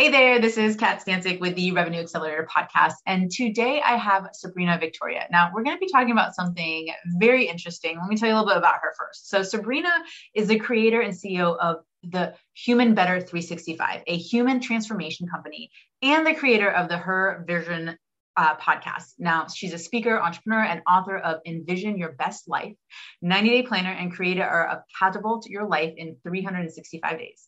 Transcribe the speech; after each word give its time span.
Hey 0.00 0.10
there, 0.10 0.38
this 0.38 0.56
is 0.56 0.76
Kat 0.76 1.04
Stancic 1.04 1.40
with 1.40 1.56
the 1.56 1.72
Revenue 1.72 1.98
Accelerator 1.98 2.46
podcast. 2.48 2.92
And 3.04 3.32
today 3.32 3.82
I 3.84 3.96
have 3.96 4.28
Sabrina 4.32 4.78
Victoria. 4.78 5.26
Now, 5.28 5.50
we're 5.52 5.64
going 5.64 5.74
to 5.74 5.80
be 5.80 5.90
talking 5.90 6.12
about 6.12 6.36
something 6.36 6.88
very 7.18 7.48
interesting. 7.48 7.98
Let 7.98 8.08
me 8.08 8.14
tell 8.16 8.28
you 8.28 8.36
a 8.36 8.38
little 8.38 8.48
bit 8.48 8.58
about 8.58 8.76
her 8.80 8.94
first. 8.96 9.28
So, 9.28 9.42
Sabrina 9.42 9.90
is 10.36 10.46
the 10.46 10.60
creator 10.60 11.00
and 11.00 11.12
CEO 11.12 11.58
of 11.58 11.78
the 12.04 12.34
Human 12.54 12.94
Better 12.94 13.20
365, 13.20 14.02
a 14.06 14.16
human 14.16 14.60
transformation 14.60 15.26
company, 15.26 15.72
and 16.00 16.24
the 16.24 16.34
creator 16.34 16.70
of 16.70 16.88
the 16.88 16.96
Her 16.96 17.44
Vision 17.48 17.98
uh, 18.36 18.54
podcast. 18.54 19.14
Now, 19.18 19.48
she's 19.48 19.72
a 19.72 19.78
speaker, 19.78 20.16
entrepreneur, 20.16 20.62
and 20.62 20.80
author 20.86 21.18
of 21.18 21.40
Envision 21.44 21.98
Your 21.98 22.12
Best 22.12 22.48
Life, 22.48 22.74
90 23.20 23.50
Day 23.50 23.62
Planner, 23.62 23.90
and 23.90 24.12
creator 24.12 24.64
of 24.64 24.78
Catapult 24.96 25.48
Your 25.48 25.66
Life 25.66 25.94
in 25.96 26.18
365 26.22 27.18
Days. 27.18 27.47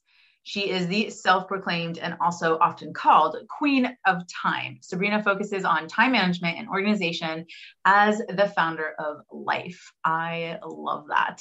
She 0.51 0.69
is 0.69 0.89
the 0.89 1.11
self 1.11 1.47
proclaimed 1.47 1.99
and 1.99 2.17
also 2.21 2.59
often 2.61 2.93
called 2.93 3.37
Queen 3.49 3.97
of 4.05 4.23
Time. 4.27 4.79
Sabrina 4.83 5.23
focuses 5.23 5.65
on 5.65 5.87
time 5.87 6.11
management 6.11 6.59
and 6.59 6.69
organization 6.69 7.47
as 7.85 8.19
the 8.19 8.49
founder 8.49 8.93
of 8.99 9.19
Life. 9.31 9.93
I 10.05 10.59
love 10.67 11.05
that. 11.11 11.41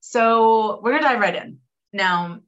So 0.00 0.80
we're 0.82 0.90
going 0.90 1.04
to 1.04 1.08
dive 1.08 1.20
right 1.20 1.36
in. 1.36 1.58
Now, 1.92 2.40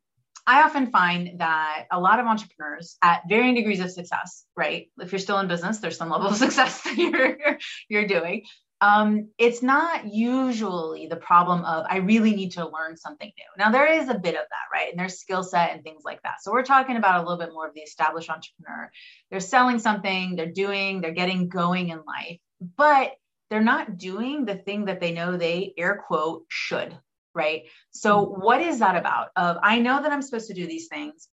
I 0.49 0.63
often 0.63 0.91
find 0.91 1.39
that 1.39 1.87
a 1.93 2.01
lot 2.01 2.19
of 2.19 2.27
entrepreneurs 2.27 2.97
at 3.01 3.23
varying 3.29 3.55
degrees 3.55 3.79
of 3.79 3.93
success, 3.93 4.45
right? 4.57 4.89
If 4.99 5.13
you're 5.13 5.21
still 5.21 5.39
in 5.39 5.47
business, 5.47 5.79
there's 5.79 5.97
some 5.97 6.11
level 6.11 6.27
of 6.27 6.37
success 6.39 6.83
that 6.83 6.99
you're 6.99 7.59
you're 7.89 8.09
doing 8.09 8.43
um, 8.81 9.29
it's 9.37 9.63
not 9.63 10.13
usually 10.13 11.07
the 11.07 11.17
problem 11.17 11.65
of 11.65 11.85
I 11.89 11.99
really 11.99 12.35
need 12.35 12.53
to 12.53 12.67
learn 12.69 12.97
something 12.97 13.31
new. 13.37 13.63
Now 13.63 13.71
there 13.71 13.93
is 13.93 14.09
a 14.09 14.19
bit 14.19 14.35
of 14.35 14.43
that, 14.49 14.73
right? 14.73 14.91
And 14.91 14.99
there's 14.99 15.19
skill 15.19 15.43
set 15.43 15.73
and 15.73 15.83
things 15.83 16.03
like 16.05 16.23
that. 16.23 16.43
So 16.43 16.51
we're 16.51 16.63
talking 16.63 16.97
about 16.97 17.21
a 17.21 17.23
little 17.23 17.39
bit 17.39 17.53
more 17.53 17.69
of 17.69 17.75
the 17.75 17.83
established 17.83 18.31
entrepreneur. 18.31 18.91
They're 19.31 19.41
selling 19.41 19.79
something, 19.79 20.35
they're 20.35 20.51
doing, 20.51 21.01
they're 21.01 21.13
getting 21.13 21.49
going 21.49 21.91
in 21.91 21.99
life, 21.99 22.39
but 22.77 23.13
they're 23.51 23.61
not 23.61 23.99
doing 23.99 24.47
the 24.47 24.57
thing 24.57 24.87
that 24.87 25.01
they 25.01 25.13
know 25.13 25.37
they 25.37 25.75
air 25.77 26.03
quote 26.07 26.45
should, 26.49 26.97
right? 27.35 27.65
So 27.91 28.25
mm-hmm. 28.25 28.41
what 28.41 28.63
is 28.63 28.79
that 28.79 28.97
about? 28.97 29.29
Of 29.37 29.59
I 29.63 29.81
know 29.81 30.01
that 30.03 30.11
I'm 30.11 30.23
supposed 30.23 30.49
to 30.49 30.55
do 30.55 30.67
these 30.67 30.89
things. 30.89 31.29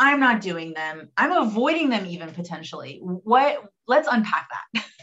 I'm 0.00 0.20
not 0.20 0.40
doing 0.40 0.74
them. 0.74 1.10
I'm 1.16 1.32
avoiding 1.32 1.90
them 1.90 2.06
even 2.06 2.32
potentially. 2.32 2.98
What 3.02 3.62
let's 3.86 4.08
unpack 4.10 4.48
that. 4.50 4.84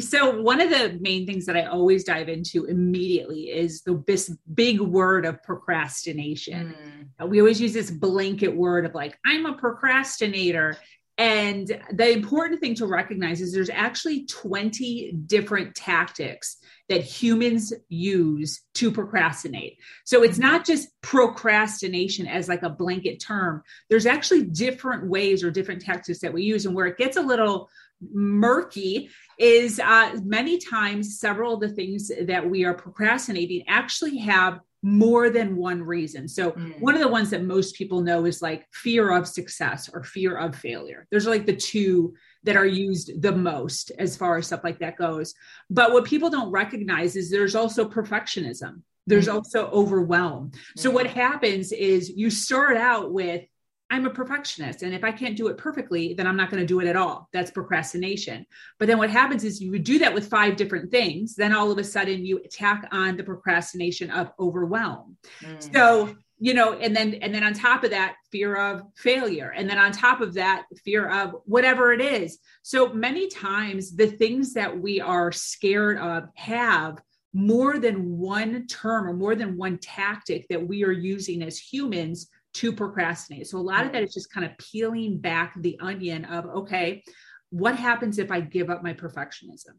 so 0.00 0.40
one 0.40 0.60
of 0.60 0.70
the 0.70 0.98
main 1.00 1.26
things 1.26 1.44
that 1.46 1.56
i 1.56 1.64
always 1.64 2.04
dive 2.04 2.28
into 2.28 2.64
immediately 2.64 3.44
is 3.50 3.82
the 3.82 4.02
this 4.06 4.34
big 4.54 4.80
word 4.80 5.26
of 5.26 5.42
procrastination 5.42 6.74
mm. 7.20 7.28
we 7.28 7.40
always 7.40 7.60
use 7.60 7.72
this 7.72 7.90
blanket 7.90 8.54
word 8.54 8.86
of 8.86 8.94
like 8.94 9.18
i'm 9.26 9.46
a 9.46 9.54
procrastinator 9.54 10.76
and 11.18 11.66
the 11.92 12.12
important 12.12 12.60
thing 12.60 12.76
to 12.76 12.86
recognize 12.86 13.40
is 13.40 13.52
there's 13.52 13.70
actually 13.70 14.26
20 14.26 15.12
different 15.26 15.74
tactics 15.74 16.58
that 16.88 17.02
humans 17.02 17.72
use 17.88 18.62
to 18.74 18.92
procrastinate. 18.92 19.78
So 20.04 20.22
it's 20.22 20.38
not 20.38 20.64
just 20.64 20.88
procrastination 21.02 22.28
as 22.28 22.48
like 22.48 22.62
a 22.62 22.70
blanket 22.70 23.20
term. 23.20 23.62
There's 23.90 24.06
actually 24.06 24.44
different 24.44 25.08
ways 25.08 25.42
or 25.42 25.50
different 25.50 25.82
tactics 25.82 26.20
that 26.20 26.32
we 26.32 26.44
use. 26.44 26.66
And 26.66 26.74
where 26.74 26.86
it 26.86 26.98
gets 26.98 27.16
a 27.16 27.22
little 27.22 27.68
murky 28.12 29.10
is 29.40 29.80
uh, 29.80 30.16
many 30.22 30.58
times 30.58 31.18
several 31.18 31.54
of 31.54 31.60
the 31.60 31.68
things 31.68 32.12
that 32.26 32.48
we 32.48 32.64
are 32.64 32.74
procrastinating 32.74 33.64
actually 33.66 34.18
have 34.18 34.60
more 34.82 35.28
than 35.28 35.56
one 35.56 35.82
reason. 35.82 36.28
So, 36.28 36.52
mm. 36.52 36.80
one 36.80 36.94
of 36.94 37.00
the 37.00 37.08
ones 37.08 37.30
that 37.30 37.42
most 37.42 37.74
people 37.74 38.00
know 38.00 38.24
is 38.26 38.40
like 38.40 38.66
fear 38.72 39.12
of 39.12 39.26
success 39.26 39.90
or 39.92 40.04
fear 40.04 40.36
of 40.36 40.54
failure. 40.54 41.06
Those 41.10 41.26
are 41.26 41.30
like 41.30 41.46
the 41.46 41.56
two 41.56 42.14
that 42.44 42.56
are 42.56 42.66
used 42.66 43.20
the 43.20 43.32
most 43.32 43.90
as 43.98 44.16
far 44.16 44.36
as 44.36 44.46
stuff 44.46 44.62
like 44.62 44.78
that 44.78 44.96
goes. 44.96 45.34
But 45.68 45.92
what 45.92 46.04
people 46.04 46.30
don't 46.30 46.50
recognize 46.50 47.16
is 47.16 47.30
there's 47.30 47.56
also 47.56 47.88
perfectionism, 47.88 48.82
there's 49.06 49.28
mm. 49.28 49.34
also 49.34 49.68
overwhelm. 49.70 50.50
Mm. 50.50 50.58
So, 50.76 50.90
what 50.90 51.08
happens 51.08 51.72
is 51.72 52.10
you 52.10 52.30
start 52.30 52.76
out 52.76 53.12
with 53.12 53.42
I'm 53.90 54.06
a 54.06 54.10
perfectionist. 54.10 54.82
And 54.82 54.92
if 54.92 55.02
I 55.02 55.12
can't 55.12 55.36
do 55.36 55.48
it 55.48 55.56
perfectly, 55.56 56.12
then 56.12 56.26
I'm 56.26 56.36
not 56.36 56.50
going 56.50 56.62
to 56.62 56.66
do 56.66 56.80
it 56.80 56.86
at 56.86 56.96
all. 56.96 57.28
That's 57.32 57.50
procrastination. 57.50 58.44
But 58.78 58.86
then 58.86 58.98
what 58.98 59.10
happens 59.10 59.44
is 59.44 59.62
you 59.62 59.70
would 59.70 59.84
do 59.84 59.98
that 60.00 60.12
with 60.12 60.28
five 60.28 60.56
different 60.56 60.90
things. 60.90 61.34
Then 61.34 61.54
all 61.54 61.70
of 61.70 61.78
a 61.78 61.84
sudden 61.84 62.24
you 62.24 62.38
attack 62.38 62.86
on 62.92 63.16
the 63.16 63.24
procrastination 63.24 64.10
of 64.10 64.30
overwhelm. 64.38 65.16
Mm. 65.40 65.72
So, 65.72 66.14
you 66.38 66.52
know, 66.52 66.74
and 66.74 66.94
then, 66.94 67.14
and 67.14 67.34
then 67.34 67.42
on 67.42 67.54
top 67.54 67.82
of 67.82 67.90
that, 67.90 68.16
fear 68.30 68.56
of 68.56 68.82
failure. 68.96 69.52
And 69.56 69.68
then 69.68 69.78
on 69.78 69.90
top 69.90 70.20
of 70.20 70.34
that, 70.34 70.66
fear 70.84 71.08
of 71.08 71.36
whatever 71.46 71.92
it 71.92 72.02
is. 72.02 72.38
So 72.62 72.92
many 72.92 73.28
times 73.28 73.96
the 73.96 74.06
things 74.06 74.52
that 74.54 74.78
we 74.78 75.00
are 75.00 75.32
scared 75.32 75.98
of 75.98 76.28
have 76.34 77.00
more 77.32 77.78
than 77.78 78.18
one 78.18 78.66
term 78.66 79.08
or 79.08 79.14
more 79.14 79.34
than 79.34 79.56
one 79.56 79.78
tactic 79.78 80.46
that 80.48 80.66
we 80.66 80.84
are 80.84 80.92
using 80.92 81.42
as 81.42 81.58
humans 81.58 82.28
to 82.54 82.72
procrastinate. 82.72 83.46
So 83.46 83.58
a 83.58 83.60
lot 83.60 83.86
of 83.86 83.92
that 83.92 84.02
is 84.02 84.14
just 84.14 84.32
kind 84.32 84.46
of 84.46 84.56
peeling 84.58 85.18
back 85.18 85.54
the 85.56 85.78
onion 85.80 86.24
of, 86.24 86.46
okay, 86.46 87.02
what 87.50 87.76
happens 87.76 88.18
if 88.18 88.30
I 88.30 88.40
give 88.40 88.70
up 88.70 88.82
my 88.82 88.94
perfectionism? 88.94 89.76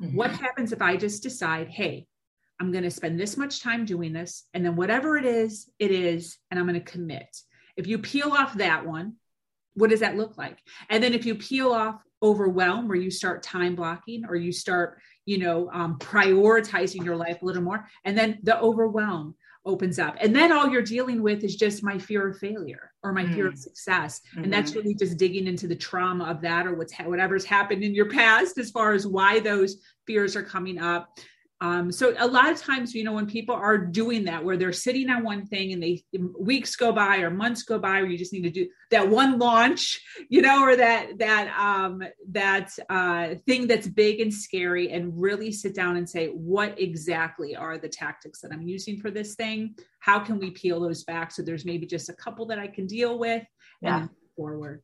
Mm-hmm. 0.00 0.16
What 0.16 0.30
happens 0.30 0.72
if 0.72 0.80
I 0.80 0.96
just 0.96 1.22
decide, 1.22 1.68
hey, 1.68 2.06
I'm 2.60 2.72
going 2.72 2.84
to 2.84 2.90
spend 2.90 3.18
this 3.18 3.36
much 3.36 3.62
time 3.62 3.84
doing 3.86 4.12
this, 4.12 4.46
and 4.52 4.64
then 4.64 4.76
whatever 4.76 5.16
it 5.16 5.24
is, 5.24 5.70
it 5.78 5.90
is, 5.90 6.36
and 6.50 6.60
I'm 6.60 6.66
going 6.66 6.78
to 6.78 6.92
commit. 6.92 7.28
If 7.76 7.86
you 7.86 7.98
peel 7.98 8.32
off 8.32 8.54
that 8.54 8.86
one, 8.86 9.14
what 9.74 9.90
does 9.90 10.00
that 10.00 10.16
look 10.16 10.36
like? 10.36 10.58
And 10.90 11.02
then 11.02 11.14
if 11.14 11.24
you 11.24 11.36
peel 11.36 11.72
off 11.72 12.02
overwhelm, 12.22 12.86
where 12.86 12.98
you 12.98 13.10
start 13.10 13.42
time 13.42 13.74
blocking 13.74 14.24
or 14.28 14.36
you 14.36 14.52
start, 14.52 15.00
you 15.24 15.38
know, 15.38 15.70
um, 15.72 15.98
prioritizing 15.98 17.02
your 17.02 17.16
life 17.16 17.40
a 17.40 17.44
little 17.46 17.62
more, 17.62 17.86
and 18.04 18.16
then 18.16 18.38
the 18.42 18.60
overwhelm, 18.60 19.34
opens 19.64 19.98
up. 19.98 20.16
And 20.20 20.34
then 20.34 20.52
all 20.52 20.68
you're 20.68 20.82
dealing 20.82 21.22
with 21.22 21.44
is 21.44 21.56
just 21.56 21.82
my 21.82 21.98
fear 21.98 22.28
of 22.28 22.38
failure 22.38 22.92
or 23.02 23.12
my 23.12 23.24
mm. 23.24 23.34
fear 23.34 23.46
of 23.46 23.54
mm. 23.54 23.58
success. 23.58 24.20
Mm-hmm. 24.32 24.44
And 24.44 24.52
that's 24.52 24.70
mm-hmm. 24.70 24.80
really 24.80 24.94
just 24.94 25.18
digging 25.18 25.46
into 25.46 25.66
the 25.66 25.76
trauma 25.76 26.24
of 26.24 26.40
that 26.42 26.66
or 26.66 26.74
what's 26.74 26.96
whatever's 26.98 27.44
happened 27.44 27.84
in 27.84 27.94
your 27.94 28.08
past 28.08 28.58
as 28.58 28.70
far 28.70 28.92
as 28.92 29.06
why 29.06 29.40
those 29.40 29.76
fears 30.06 30.36
are 30.36 30.42
coming 30.42 30.78
up. 30.78 31.18
Um, 31.62 31.92
so 31.92 32.14
a 32.18 32.26
lot 32.26 32.50
of 32.50 32.58
times, 32.58 32.94
you 32.94 33.04
know, 33.04 33.12
when 33.12 33.26
people 33.26 33.54
are 33.54 33.76
doing 33.76 34.24
that, 34.24 34.42
where 34.42 34.56
they're 34.56 34.72
sitting 34.72 35.10
on 35.10 35.22
one 35.22 35.44
thing 35.44 35.72
and 35.72 35.82
they 35.82 36.02
weeks 36.38 36.74
go 36.74 36.90
by 36.90 37.18
or 37.18 37.30
months 37.30 37.64
go 37.64 37.78
by, 37.78 38.00
where 38.00 38.10
you 38.10 38.16
just 38.16 38.32
need 38.32 38.44
to 38.44 38.50
do 38.50 38.66
that 38.90 39.08
one 39.08 39.38
launch, 39.38 40.00
you 40.30 40.40
know, 40.40 40.62
or 40.62 40.74
that 40.74 41.18
that 41.18 41.54
um, 41.58 42.02
that 42.30 42.70
uh, 42.88 43.34
thing 43.46 43.66
that's 43.66 43.86
big 43.86 44.20
and 44.20 44.32
scary, 44.32 44.90
and 44.90 45.20
really 45.20 45.52
sit 45.52 45.74
down 45.74 45.96
and 45.96 46.08
say, 46.08 46.28
what 46.28 46.80
exactly 46.80 47.54
are 47.54 47.76
the 47.76 47.88
tactics 47.88 48.40
that 48.40 48.52
I'm 48.52 48.62
using 48.62 48.98
for 48.98 49.10
this 49.10 49.34
thing? 49.34 49.74
How 49.98 50.18
can 50.18 50.38
we 50.38 50.50
peel 50.50 50.80
those 50.80 51.04
back 51.04 51.30
so 51.30 51.42
there's 51.42 51.66
maybe 51.66 51.84
just 51.84 52.08
a 52.08 52.14
couple 52.14 52.46
that 52.46 52.58
I 52.58 52.68
can 52.68 52.86
deal 52.86 53.18
with 53.18 53.44
yeah. 53.82 54.00
and 54.00 54.10
forward. 54.34 54.82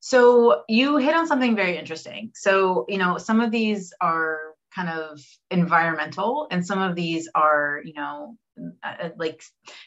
So 0.00 0.62
you 0.68 0.96
hit 0.96 1.14
on 1.14 1.26
something 1.26 1.54
very 1.54 1.76
interesting. 1.76 2.30
So 2.34 2.86
you 2.88 2.96
know, 2.96 3.18
some 3.18 3.40
of 3.40 3.50
these 3.50 3.92
are 4.00 4.53
kind 4.74 4.88
of 4.88 5.20
environmental. 5.50 6.46
And 6.50 6.66
some 6.66 6.80
of 6.80 6.94
these 6.94 7.28
are 7.34 7.80
you 7.84 7.94
know 7.94 8.36
uh, 8.82 9.04
uh, 9.04 9.08
like 9.16 9.42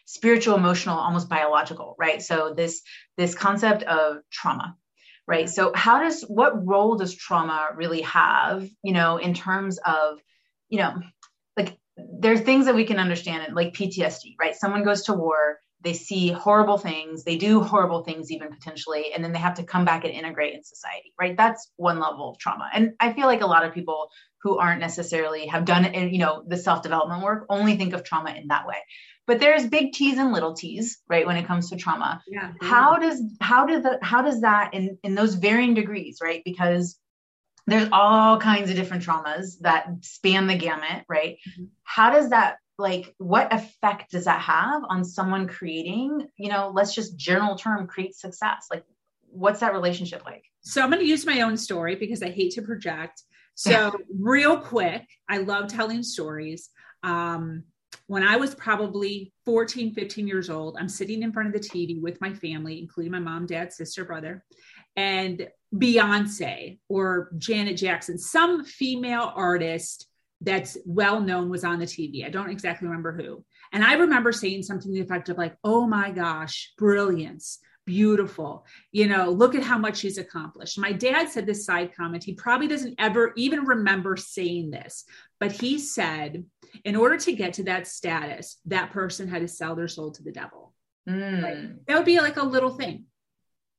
spiritual 0.05 0.55
emotional 0.55 0.97
almost 0.97 1.29
biological 1.29 1.95
right? 1.99 2.21
So 2.21 2.53
this 2.55 2.81
this 3.17 3.35
concept 3.35 3.83
of 3.83 4.17
trauma 4.31 4.75
right? 5.27 5.49
So 5.49 5.71
how 5.75 6.01
does 6.03 6.21
what 6.21 6.65
role 6.65 6.95
does 6.95 7.15
trauma 7.15 7.69
really 7.75 8.01
have 8.01 8.67
you 8.83 8.93
know 8.93 9.17
in 9.17 9.33
terms 9.33 9.79
of 9.85 10.19
you 10.69 10.79
know 10.79 10.95
like 11.55 11.77
there's 11.97 12.41
things 12.41 12.65
that 12.65 12.75
we 12.75 12.85
can 12.85 12.99
understand 12.99 13.53
like 13.53 13.73
ptsd 13.73 14.35
right? 14.39 14.55
Someone 14.55 14.83
goes 14.83 15.03
to 15.03 15.13
war 15.13 15.59
they 15.81 15.93
see 15.93 16.31
horrible 16.31 16.77
things 16.77 17.23
they 17.23 17.37
do 17.37 17.61
horrible 17.61 18.03
things 18.03 18.31
even 18.31 18.49
potentially 18.49 19.13
and 19.13 19.23
then 19.23 19.31
they 19.31 19.39
have 19.39 19.53
to 19.53 19.63
come 19.63 19.85
back 19.85 20.03
and 20.03 20.13
integrate 20.13 20.53
in 20.53 20.63
society 20.63 21.13
right? 21.19 21.37
That's 21.37 21.71
one 21.75 21.99
level 21.99 22.31
of 22.31 22.37
trauma. 22.39 22.69
And 22.73 22.93
i 22.99 23.13
feel 23.13 23.27
like 23.27 23.41
a 23.41 23.47
lot 23.47 23.65
of 23.65 23.73
people 23.73 24.09
who 24.41 24.57
aren't 24.57 24.79
necessarily 24.79 25.47
have 25.47 25.65
done 25.65 25.93
you 25.93 26.19
know 26.19 26.43
the 26.47 26.57
self-development 26.57 27.23
work 27.23 27.45
only 27.49 27.75
think 27.75 27.93
of 27.93 28.03
trauma 28.03 28.31
in 28.31 28.47
that 28.47 28.67
way. 28.67 28.77
But 29.25 29.39
there's 29.39 29.67
big 29.67 29.91
t's 29.91 30.17
and 30.17 30.31
little 30.31 30.53
t's 30.53 30.99
right 31.09 31.25
when 31.27 31.37
it 31.37 31.45
comes 31.45 31.69
to 31.69 31.75
trauma. 31.75 32.21
Yeah. 32.27 32.53
How 32.61 32.97
does 32.97 33.21
how 33.41 33.65
does 33.65 33.83
that 33.83 34.01
how 34.03 34.21
does 34.21 34.41
that 34.41 34.73
in 34.73 34.97
in 35.03 35.15
those 35.15 35.35
varying 35.35 35.73
degrees 35.73 36.19
right? 36.21 36.41
Because 36.45 36.97
there's 37.65 37.89
all 37.91 38.39
kinds 38.39 38.69
of 38.69 38.77
different 38.77 39.03
traumas 39.03 39.59
that 39.61 39.87
span 40.01 40.47
the 40.47 40.57
gamut 40.57 41.03
right? 41.09 41.37
Mm-hmm. 41.49 41.65
how 41.83 42.11
does 42.11 42.29
that 42.29 42.57
like 42.77 43.13
what 43.17 43.53
effect 43.53 44.11
does 44.11 44.25
that 44.25 44.41
have 44.41 44.83
on 44.87 45.03
someone 45.03 45.47
creating 45.47 46.27
you 46.37 46.49
know 46.49 46.71
let's 46.73 46.93
just 46.93 47.17
general 47.17 47.55
term 47.55 47.87
create 47.87 48.15
success? 48.15 48.67
Like 48.71 48.83
what's 49.29 49.59
that 49.59 49.73
relationship 49.73 50.23
like? 50.25 50.43
So 50.61 50.81
i'm 50.81 50.89
going 50.89 51.01
to 51.01 51.07
use 51.07 51.25
my 51.25 51.41
own 51.41 51.57
story 51.57 51.95
because 51.95 52.23
i 52.23 52.29
hate 52.29 52.53
to 52.53 52.61
project. 52.61 53.23
So 53.55 53.95
real 54.19 54.57
quick 54.57 55.05
i 55.29 55.37
love 55.37 55.67
telling 55.67 56.03
stories. 56.03 56.69
Um 57.03 57.63
when 58.07 58.23
I 58.23 58.37
was 58.37 58.55
probably 58.55 59.33
14, 59.45 59.93
15 59.93 60.27
years 60.27 60.49
old, 60.49 60.77
I'm 60.79 60.89
sitting 60.89 61.23
in 61.23 61.33
front 61.33 61.53
of 61.53 61.53
the 61.53 61.67
TV 61.67 62.01
with 62.01 62.19
my 62.21 62.33
family, 62.33 62.79
including 62.79 63.11
my 63.11 63.19
mom, 63.19 63.45
dad, 63.45 63.73
sister, 63.73 64.05
brother, 64.05 64.43
and 64.95 65.47
Beyonce 65.75 66.79
or 66.87 67.31
Janet 67.37 67.77
Jackson, 67.77 68.17
some 68.17 68.63
female 68.63 69.31
artist 69.35 70.07
that's 70.41 70.77
well 70.85 71.19
known 71.19 71.49
was 71.49 71.63
on 71.63 71.79
the 71.79 71.85
TV. 71.85 72.25
I 72.25 72.29
don't 72.29 72.49
exactly 72.49 72.87
remember 72.87 73.11
who. 73.11 73.43
And 73.71 73.83
I 73.83 73.93
remember 73.93 74.31
saying 74.31 74.63
something 74.63 74.91
to 74.91 74.93
the 74.93 75.03
effect 75.03 75.29
of, 75.29 75.37
like, 75.37 75.55
oh 75.63 75.87
my 75.87 76.11
gosh, 76.11 76.73
brilliance, 76.77 77.59
beautiful. 77.85 78.65
You 78.91 79.07
know, 79.07 79.31
look 79.31 79.55
at 79.55 79.63
how 79.63 79.77
much 79.77 79.97
she's 79.97 80.19
accomplished. 80.19 80.77
My 80.77 80.91
dad 80.91 81.29
said 81.29 81.45
this 81.45 81.65
side 81.65 81.95
comment. 81.95 82.23
He 82.23 82.33
probably 82.33 82.67
doesn't 82.67 82.95
ever 82.99 83.33
even 83.35 83.65
remember 83.65 84.15
saying 84.15 84.69
this, 84.69 85.05
but 85.39 85.51
he 85.51 85.79
said, 85.79 86.43
in 86.83 86.95
order 86.95 87.17
to 87.17 87.31
get 87.31 87.53
to 87.53 87.63
that 87.63 87.87
status, 87.87 88.59
that 88.65 88.91
person 88.91 89.27
had 89.27 89.41
to 89.41 89.47
sell 89.47 89.75
their 89.75 89.87
soul 89.87 90.11
to 90.11 90.23
the 90.23 90.31
devil. 90.31 90.73
Mm. 91.09 91.43
Right? 91.43 91.87
That 91.87 91.95
would 91.95 92.05
be 92.05 92.19
like 92.19 92.37
a 92.37 92.43
little 92.43 92.71
thing. 92.71 93.05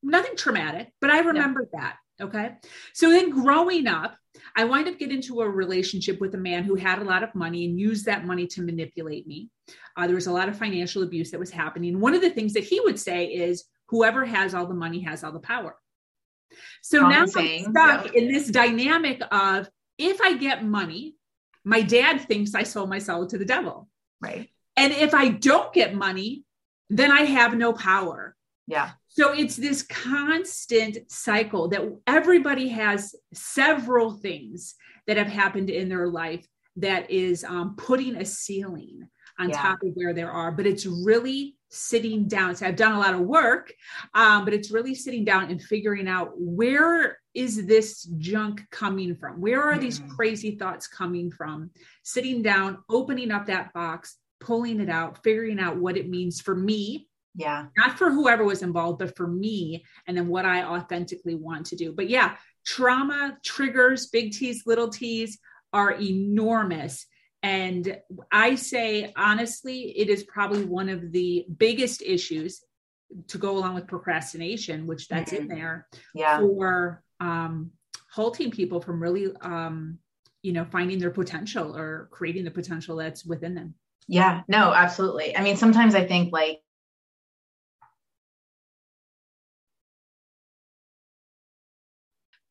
Nothing 0.03 0.37
traumatic, 0.37 0.89
but 1.01 1.11
I 1.11 1.21
remember 1.21 1.69
yeah. 1.73 1.81
that. 1.81 1.97
Okay. 2.21 2.51
So 2.95 3.11
then 3.11 3.31
growing 3.31 3.87
up, 3.87 4.17
I 4.57 4.65
wind 4.65 4.89
up 4.89 4.99
getting 4.99 5.17
into 5.17 5.41
a 5.41 5.49
relationship 5.49 6.21
with 6.21 6.35
a 6.35 6.39
man 6.39 6.65
who 6.65 6.75
had 6.75 7.01
a 7.01 7.05
lot 7.05 7.23
of 7.23 7.35
money 7.35 7.65
and 7.65 7.79
used 7.79 8.07
that 8.07 8.27
money 8.27 8.47
to 8.49 8.63
manipulate 8.63 9.27
me. 9.27 9.51
Uh, 9.97 10.07
there 10.07 10.15
was 10.15 10.27
a 10.27 10.33
lot 10.33 10.49
of 10.49 10.59
financial 10.59 11.03
abuse 11.03 11.31
that 11.31 11.41
was 11.41 11.51
happening. 11.51 12.01
One 12.01 12.15
of 12.15 12.21
the 12.21 12.31
things 12.31 12.53
that 12.55 12.65
he 12.65 12.81
would 12.81 12.99
say 12.99 13.27
is, 13.27 13.65
whoever 13.89 14.25
has 14.25 14.55
all 14.55 14.67
the 14.67 14.75
money 14.75 15.01
has 15.01 15.25
all 15.25 15.33
the 15.33 15.41
power. 15.41 15.77
So 16.83 17.09
now 17.09 17.23
I'm 17.23 17.29
stuck 17.29 18.07
yeah. 18.07 18.11
in 18.15 18.33
this 18.33 18.49
dynamic 18.49 19.23
of 19.31 19.69
if 19.97 20.21
I 20.21 20.37
get 20.37 20.65
money, 20.65 21.17
my 21.65 21.83
dad 21.83 22.23
thinks 22.23 22.55
I 22.55 22.63
sold 22.63 22.89
my 22.89 22.99
soul 22.99 23.27
to 23.27 23.39
the 23.39 23.45
devil. 23.45 23.89
Right. 24.21 24.49
And 24.77 24.93
if 24.93 25.15
I 25.15 25.29
don't 25.29 25.73
get 25.73 25.95
money, 25.95 26.45
then 26.89 27.11
I 27.11 27.23
have 27.23 27.55
no 27.57 27.73
power. 27.73 28.35
Yeah. 28.69 28.91
So 29.09 29.33
it's 29.33 29.57
this 29.57 29.83
constant 29.83 31.11
cycle 31.11 31.69
that 31.69 31.83
everybody 32.07 32.69
has 32.69 33.17
several 33.33 34.13
things 34.13 34.77
that 35.07 35.17
have 35.17 35.27
happened 35.27 35.71
in 35.71 35.89
their 35.89 36.07
life 36.07 36.47
that 36.77 37.11
is 37.11 37.43
um, 37.43 37.75
putting 37.77 38.17
a 38.17 38.25
ceiling 38.25 39.09
on 39.39 39.49
yeah. 39.49 39.61
top 39.61 39.83
of 39.83 39.91
where 39.95 40.13
there 40.13 40.31
are, 40.31 40.53
but 40.53 40.67
it's 40.67 40.87
really 40.87 41.57
sitting 41.71 42.29
down. 42.29 42.55
So 42.55 42.67
I've 42.67 42.77
done 42.77 42.93
a 42.93 42.99
lot 42.99 43.15
of 43.15 43.21
work, 43.21 43.73
um, 44.15 44.45
but 44.45 44.55
it's 44.55 44.71
really 44.71 44.95
sitting 44.95 45.25
down 45.25 45.51
and 45.51 45.63
figuring 45.63 46.09
out 46.09 46.33
where 46.37 47.19
is 47.35 47.67
this 47.67 48.05
junk 48.19 48.63
coming 48.71 49.15
from? 49.15 49.41
Where 49.41 49.63
are 49.63 49.77
mm. 49.77 49.81
these 49.81 50.01
crazy 50.15 50.57
thoughts 50.57 50.87
coming 50.87 51.31
from? 51.31 51.71
Sitting 52.03 52.43
down, 52.43 52.79
opening 52.89 53.31
up 53.31 53.47
that 53.47 53.73
box, 53.73 54.17
pulling 54.41 54.81
it 54.81 54.89
out, 54.89 55.23
figuring 55.23 55.59
out 55.59 55.77
what 55.77 55.97
it 55.97 56.09
means 56.09 56.41
for 56.41 56.55
me. 56.55 57.09
Yeah. 57.39 57.67
Not 57.77 57.97
for 57.97 58.11
whoever 58.11 58.45
was 58.45 58.63
involved, 58.63 58.99
but 58.99 59.17
for 59.17 59.27
me, 59.27 59.85
and 60.07 60.15
then 60.15 60.29
what 60.29 60.45
I 60.45 60.65
authentically 60.65 61.37
want 61.37 61.67
to 61.67 61.77
do. 61.77 61.93
But 61.93 62.11
yeah, 62.11 62.37
trauma 62.67 63.39
triggers, 63.43 64.09
big 64.09 64.33
T's, 64.33 64.65
little 64.67 64.89
T's 64.89 65.39
are 65.73 65.93
enormous 65.93 67.07
and 67.43 67.99
I 68.33 68.57
say, 68.57 69.13
honestly, 69.17 69.97
it 69.97 70.09
is 70.09 70.25
probably 70.25 70.65
one 70.65 70.89
of 70.89 71.13
the 71.13 71.47
biggest 71.57 72.03
issues 72.03 72.63
to 73.29 73.39
go 73.39 73.57
along 73.57 73.75
with 73.75 73.87
procrastination, 73.87 74.87
which 74.87 75.09
that's 75.09 75.33
mm-hmm. 75.33 75.43
in 75.43 75.49
there 75.49 75.87
yeah. 76.15 76.41
for 76.41 77.03
um, 77.21 77.71
halting 78.13 78.51
people 78.51 78.81
from 78.81 79.01
really, 79.01 79.31
um, 79.41 79.99
you 80.43 80.53
know, 80.53 80.65
finding 80.65 80.99
their 80.99 81.11
potential 81.11 81.77
or 81.77 82.09
creating 82.11 82.45
the 82.45 82.51
potential 82.51 82.97
that's 82.97 83.25
within 83.25 83.55
them. 83.55 83.75
Yeah, 84.09 84.43
no, 84.49 84.73
absolutely. 84.73 85.37
I 85.37 85.43
mean, 85.43 85.57
sometimes 85.57 85.95
I 85.95 86.07
think 86.07 86.33
like, 86.33 86.61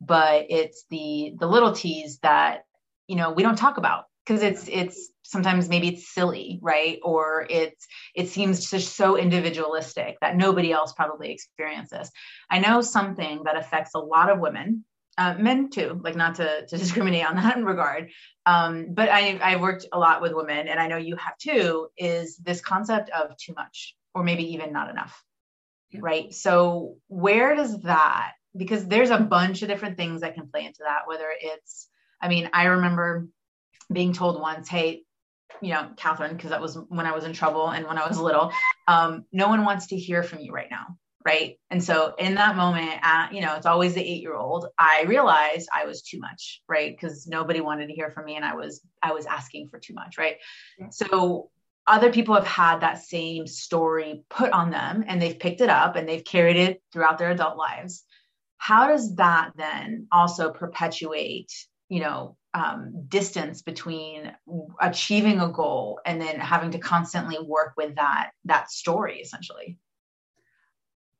but 0.07 0.45
it's 0.50 0.86
the 0.89 1.33
the 1.39 1.48
little 1.48 1.74
t's 1.74 2.19
that 2.19 2.63
you 3.07 3.15
know 3.15 3.31
we 3.31 3.44
don't 3.44 3.57
talk 3.57 3.77
about 3.77 4.06
because 4.25 4.42
it's 4.42 4.68
it's 4.71 5.09
sometimes 5.24 5.69
maybe 5.69 5.89
it's 5.89 6.13
silly 6.13 6.59
right? 6.62 7.00
Or 7.04 7.45
it's 7.50 7.88
it 8.15 8.30
seems 8.30 8.69
just 8.69 8.95
so 8.95 9.18
individualistic 9.18 10.18
that 10.21 10.38
nobody 10.38 10.71
else 10.71 10.94
probably 10.94 11.31
experiences. 11.31 12.12
I 12.50 12.59
know 12.59 12.81
something 12.81 13.44
that 13.44 13.57
affects 13.57 13.92
a 13.94 14.00
lot 14.00 14.30
of 14.30 14.39
women 14.39 14.86
uh, 15.18 15.33
men 15.33 15.69
too 15.71 16.00
like 16.04 16.15
not 16.15 16.36
to, 16.36 16.65
to 16.68 16.77
discriminate 16.83 17.27
on 17.27 17.36
that 17.36 17.57
regard 17.63 18.12
um, 18.45 18.88
but 18.92 19.10
I, 19.10 19.39
i've 19.42 19.62
worked 19.62 19.88
a 19.92 19.98
lot 19.98 20.21
with 20.21 20.31
women 20.31 20.68
and 20.68 20.80
i 20.80 20.86
know 20.86 20.98
you 20.98 21.15
have 21.15 21.36
too 21.39 21.88
is 21.98 22.38
this 22.38 22.62
concept 22.62 23.10
of 23.10 23.36
too 23.38 23.56
much 23.56 23.95
or 24.13 24.24
maybe 24.24 24.53
even 24.53 24.71
not 24.71 24.92
enough 24.92 25.24
yeah. 25.89 26.00
right? 26.01 26.33
So 26.33 26.98
where 27.07 27.56
does 27.56 27.81
that 27.81 28.33
because 28.57 28.88
there's 28.88 29.09
a 29.09 29.19
bunch 29.19 29.62
of 29.62 29.68
different 29.68 29.98
things 29.98 30.21
that 30.21 30.36
can 30.36 30.48
play 30.48 30.65
into 30.65 30.80
that 30.83 31.01
whether 31.06 31.27
it's 31.39 31.88
i 32.21 32.27
mean 32.27 32.50
i 32.54 32.65
remember 32.65 33.27
being 33.92 34.13
told 34.13 34.39
once, 34.39 34.68
hey, 34.68 35.04
you 35.62 35.69
know, 35.69 35.89
Catherine, 35.98 36.36
because 36.36 36.51
that 36.51 36.62
was 36.62 36.77
when 36.89 37.06
I 37.06 37.13
was 37.13 37.24
in 37.24 37.33
trouble 37.33 37.69
and 37.69 37.86
when 37.88 37.98
I 37.98 38.07
was 38.07 38.19
little, 38.19 38.51
um, 38.88 39.25
no 39.31 39.48
one 39.48 39.63
wants 39.63 39.88
to 39.88 39.98
hear 39.98 40.24
from 40.24 40.39
you 40.39 40.51
right 40.51 40.69
now. 40.69 40.98
Right. 41.25 41.59
And 41.69 41.83
so 41.83 42.13
in 42.18 42.36
that 42.36 42.56
moment, 42.56 43.00
uh, 43.04 43.27
you 43.31 43.42
know, 43.42 43.56
it's 43.56 43.65
always 43.65 43.94
the 43.94 44.01
eight 44.01 44.21
year 44.21 44.36
old, 44.36 44.68
I 44.80 45.03
realized 45.07 45.68
I 45.74 45.86
was 45.86 46.01
too 46.01 46.19
much. 46.19 46.62
Right. 46.69 46.95
Because 46.95 47.27
nobody 47.27 47.60
wanted 47.60 47.88
to 47.88 47.94
hear 47.94 48.12
from 48.12 48.25
me 48.25 48.36
and 48.36 48.45
I 48.45 48.56
was, 48.56 48.81
I 49.03 49.12
was 49.12 49.25
asking 49.25 49.68
for 49.68 49.77
too 49.77 49.94
much. 49.94 50.18
Right. 50.18 50.38
Yeah. 50.80 50.88
So 50.89 51.50
other 51.86 52.13
people 52.13 52.36
have 52.36 52.48
had 52.48 52.80
that 52.80 53.03
same 53.03 53.45
story 53.45 54.24
put 54.30 54.51
on 54.51 54.71
them 54.71 55.03
and 55.07 55.21
they've 55.21 55.39
picked 55.39 55.60
it 55.60 55.69
up 55.69 55.95
and 55.95 56.07
they've 56.07 56.24
carried 56.24 56.57
it 56.57 56.81
throughout 56.94 57.18
their 57.18 57.31
adult 57.31 57.57
lives. 57.57 58.06
How 58.57 58.88
does 58.88 59.15
that 59.15 59.51
then 59.56 60.07
also 60.12 60.51
perpetuate, 60.51 61.51
you 61.89 62.00
know, 62.01 62.38
um, 62.54 63.06
distance 63.07 63.62
between 63.62 64.31
achieving 64.81 65.39
a 65.39 65.51
goal 65.51 66.00
and 66.06 66.19
then 66.19 66.39
having 66.39 66.71
to 66.71 66.80
constantly 66.80 67.38
work 67.39 67.74
with 67.77 67.95
that 67.95 68.31
that 68.45 68.71
story 68.71 69.19
essentially? 69.19 69.77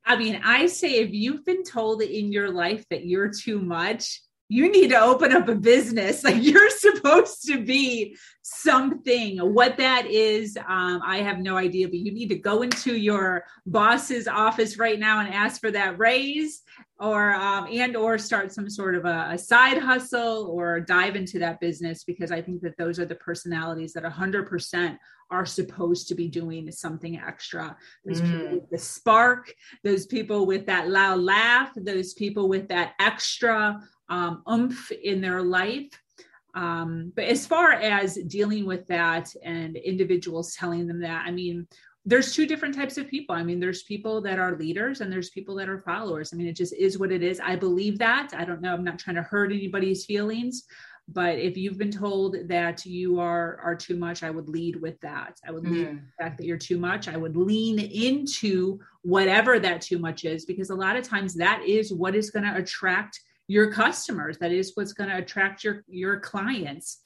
I 0.04 0.16
mean 0.16 0.40
i 0.42 0.66
say 0.66 1.00
if 1.00 1.12
you've 1.12 1.44
been 1.44 1.64
told 1.64 2.00
in 2.00 2.32
your 2.32 2.50
life 2.50 2.84
that 2.88 3.04
you're 3.04 3.30
too 3.30 3.60
much 3.60 4.22
you 4.48 4.70
need 4.70 4.88
to 4.88 5.00
open 5.00 5.32
up 5.32 5.48
a 5.48 5.54
business. 5.54 6.24
Like 6.28 6.42
you're 6.42 6.70
supposed 6.70 7.46
to 7.46 7.64
be 7.64 8.16
something. 8.42 9.38
What 9.38 9.76
that 9.78 10.06
is 10.06 10.56
um, 10.56 11.00
i 11.04 11.18
have 11.18 11.38
no 11.38 11.56
idea 11.56 11.88
but 11.88 11.98
you 11.98 12.12
need 12.12 12.28
to 12.28 12.38
go 12.38 12.62
into 12.62 12.96
your 12.96 13.44
boss's 13.66 14.26
office 14.28 14.78
right 14.78 14.98
now 14.98 15.20
and 15.20 15.32
ask 15.32 15.60
for 15.60 15.70
that 15.70 15.98
raise 15.98 16.62
or 17.00 17.34
um, 17.34 17.68
and 17.70 17.96
or 17.96 18.18
start 18.18 18.52
some 18.52 18.68
sort 18.68 18.94
of 18.94 19.04
a, 19.04 19.30
a, 19.32 19.38
side 19.38 19.78
hustle 19.78 20.46
or 20.50 20.80
dive 20.80 21.16
into 21.16 21.38
that 21.38 21.60
business 21.60 22.04
because 22.04 22.30
i 22.30 22.40
think 22.40 22.60
that 22.62 22.76
those 22.76 22.98
are 22.98 23.06
the 23.06 23.14
personalities 23.14 23.92
that 23.92 24.04
100% 24.04 24.98
are 25.30 25.46
supposed 25.46 26.08
to 26.08 26.14
be 26.14 26.26
doing 26.26 26.72
something 26.72 27.18
extra. 27.18 27.76
Those 28.04 28.22
mm. 28.22 28.32
people 28.32 28.54
with 28.56 28.70
the 28.70 28.78
spark 28.78 29.52
those 29.84 30.06
people 30.06 30.46
with 30.46 30.66
that 30.66 30.88
loud 30.88 31.20
laugh 31.20 31.70
those 31.76 32.14
people 32.14 32.48
with 32.48 32.68
that 32.68 32.94
extra 32.98 33.80
um, 34.08 34.42
oomph 34.50 34.90
in 34.90 35.20
their 35.20 35.42
life 35.42 35.90
um, 36.54 37.12
but 37.14 37.26
as 37.26 37.46
far 37.46 37.72
as 37.72 38.16
dealing 38.26 38.66
with 38.66 38.86
that 38.86 39.32
and 39.44 39.76
individuals 39.76 40.54
telling 40.54 40.86
them 40.86 41.00
that 41.00 41.24
i 41.26 41.30
mean 41.30 41.66
there's 42.08 42.34
two 42.34 42.46
different 42.46 42.74
types 42.74 42.96
of 42.96 43.06
people. 43.06 43.34
I 43.34 43.42
mean, 43.42 43.60
there's 43.60 43.82
people 43.82 44.22
that 44.22 44.38
are 44.38 44.56
leaders 44.56 45.02
and 45.02 45.12
there's 45.12 45.28
people 45.28 45.54
that 45.56 45.68
are 45.68 45.82
followers. 45.82 46.32
I 46.32 46.36
mean, 46.36 46.46
it 46.46 46.56
just 46.56 46.72
is 46.72 46.98
what 46.98 47.12
it 47.12 47.22
is. 47.22 47.38
I 47.38 47.54
believe 47.54 47.98
that. 47.98 48.30
I 48.34 48.46
don't 48.46 48.62
know. 48.62 48.72
I'm 48.72 48.82
not 48.82 48.98
trying 48.98 49.16
to 49.16 49.22
hurt 49.22 49.52
anybody's 49.52 50.06
feelings, 50.06 50.64
but 51.06 51.38
if 51.38 51.54
you've 51.58 51.76
been 51.76 51.90
told 51.90 52.36
that 52.48 52.86
you 52.86 53.20
are 53.20 53.60
are 53.62 53.74
too 53.74 53.96
much, 53.96 54.22
I 54.22 54.30
would 54.30 54.48
lead 54.48 54.76
with 54.76 54.98
that. 55.00 55.38
I 55.46 55.50
would 55.50 55.68
lead 55.68 55.86
mm. 55.86 56.00
the 56.00 56.24
fact 56.24 56.38
that 56.38 56.46
you're 56.46 56.56
too 56.56 56.78
much. 56.78 57.08
I 57.08 57.16
would 57.18 57.36
lean 57.36 57.78
into 57.78 58.78
whatever 59.02 59.58
that 59.58 59.82
too 59.82 59.98
much 59.98 60.24
is 60.24 60.46
because 60.46 60.70
a 60.70 60.74
lot 60.74 60.96
of 60.96 61.06
times 61.06 61.34
that 61.34 61.62
is 61.66 61.92
what 61.92 62.14
is 62.14 62.30
going 62.30 62.44
to 62.44 62.56
attract 62.56 63.20
your 63.48 63.72
customers. 63.72 64.38
That 64.38 64.52
is 64.52 64.72
what's 64.74 64.92
going 64.92 65.10
to 65.10 65.16
attract 65.16 65.64
your 65.64 65.82
your 65.88 66.20
clients 66.20 67.02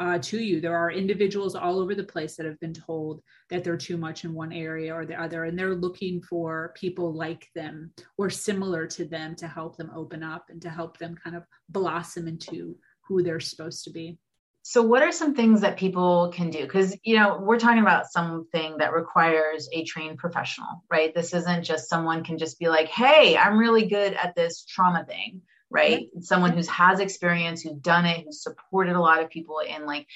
uh, 0.00 0.18
to 0.18 0.38
you. 0.38 0.60
There 0.60 0.76
are 0.76 0.90
individuals 0.90 1.54
all 1.54 1.78
over 1.78 1.94
the 1.94 2.04
place 2.04 2.36
that 2.36 2.46
have 2.46 2.58
been 2.60 2.74
told 2.74 3.22
that 3.48 3.62
they're 3.62 3.76
too 3.76 3.96
much 3.96 4.24
in 4.24 4.34
one 4.34 4.52
area 4.52 4.92
or 4.92 5.06
the 5.06 5.20
other, 5.20 5.44
and 5.44 5.58
they're 5.58 5.76
looking 5.76 6.20
for 6.20 6.74
people 6.76 7.14
like 7.14 7.48
them 7.54 7.92
or 8.18 8.28
similar 8.28 8.86
to 8.88 9.04
them 9.04 9.36
to 9.36 9.48
help 9.48 9.76
them 9.76 9.92
open 9.94 10.22
up 10.22 10.46
and 10.50 10.60
to 10.62 10.68
help 10.68 10.98
them 10.98 11.16
kind 11.22 11.36
of 11.36 11.44
blossom 11.68 12.26
into 12.26 12.76
who 13.06 13.22
they're 13.22 13.40
supposed 13.40 13.84
to 13.84 13.90
be. 13.90 14.18
So, 14.66 14.82
what 14.82 15.02
are 15.02 15.12
some 15.12 15.34
things 15.34 15.60
that 15.60 15.76
people 15.76 16.32
can 16.34 16.48
do? 16.48 16.62
Because, 16.62 16.96
you 17.04 17.16
know, 17.16 17.38
we're 17.38 17.58
talking 17.58 17.82
about 17.82 18.10
something 18.10 18.78
that 18.78 18.94
requires 18.94 19.68
a 19.74 19.84
trained 19.84 20.16
professional, 20.16 20.82
right? 20.90 21.14
This 21.14 21.34
isn't 21.34 21.64
just 21.64 21.88
someone 21.88 22.24
can 22.24 22.38
just 22.38 22.58
be 22.58 22.68
like, 22.68 22.88
hey, 22.88 23.36
I'm 23.36 23.58
really 23.58 23.86
good 23.86 24.14
at 24.14 24.34
this 24.34 24.64
trauma 24.64 25.04
thing 25.04 25.42
right? 25.74 26.06
Mm-hmm. 26.06 26.20
someone 26.20 26.52
who's 26.52 26.68
has 26.68 27.00
experience 27.00 27.60
who's 27.60 27.74
done 27.74 28.06
it 28.06 28.24
who's 28.24 28.42
supported 28.42 28.94
a 28.94 29.00
lot 29.00 29.22
of 29.22 29.28
people 29.28 29.58
in 29.58 29.84
like 29.84 30.06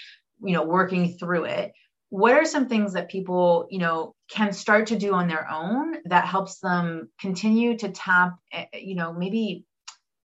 you 0.42 0.52
know 0.52 0.62
working 0.62 1.18
through 1.18 1.44
it. 1.44 1.72
What 2.10 2.32
are 2.32 2.46
some 2.46 2.68
things 2.68 2.94
that 2.94 3.10
people 3.10 3.66
you 3.70 3.80
know 3.80 4.14
can 4.30 4.52
start 4.52 4.86
to 4.86 4.98
do 4.98 5.12
on 5.12 5.28
their 5.28 5.50
own 5.50 5.96
that 6.06 6.26
helps 6.26 6.60
them 6.60 7.10
continue 7.20 7.76
to 7.78 7.90
tap 7.90 8.36
eh, 8.52 8.66
you 8.72 8.94
know 8.94 9.12
maybe 9.12 9.64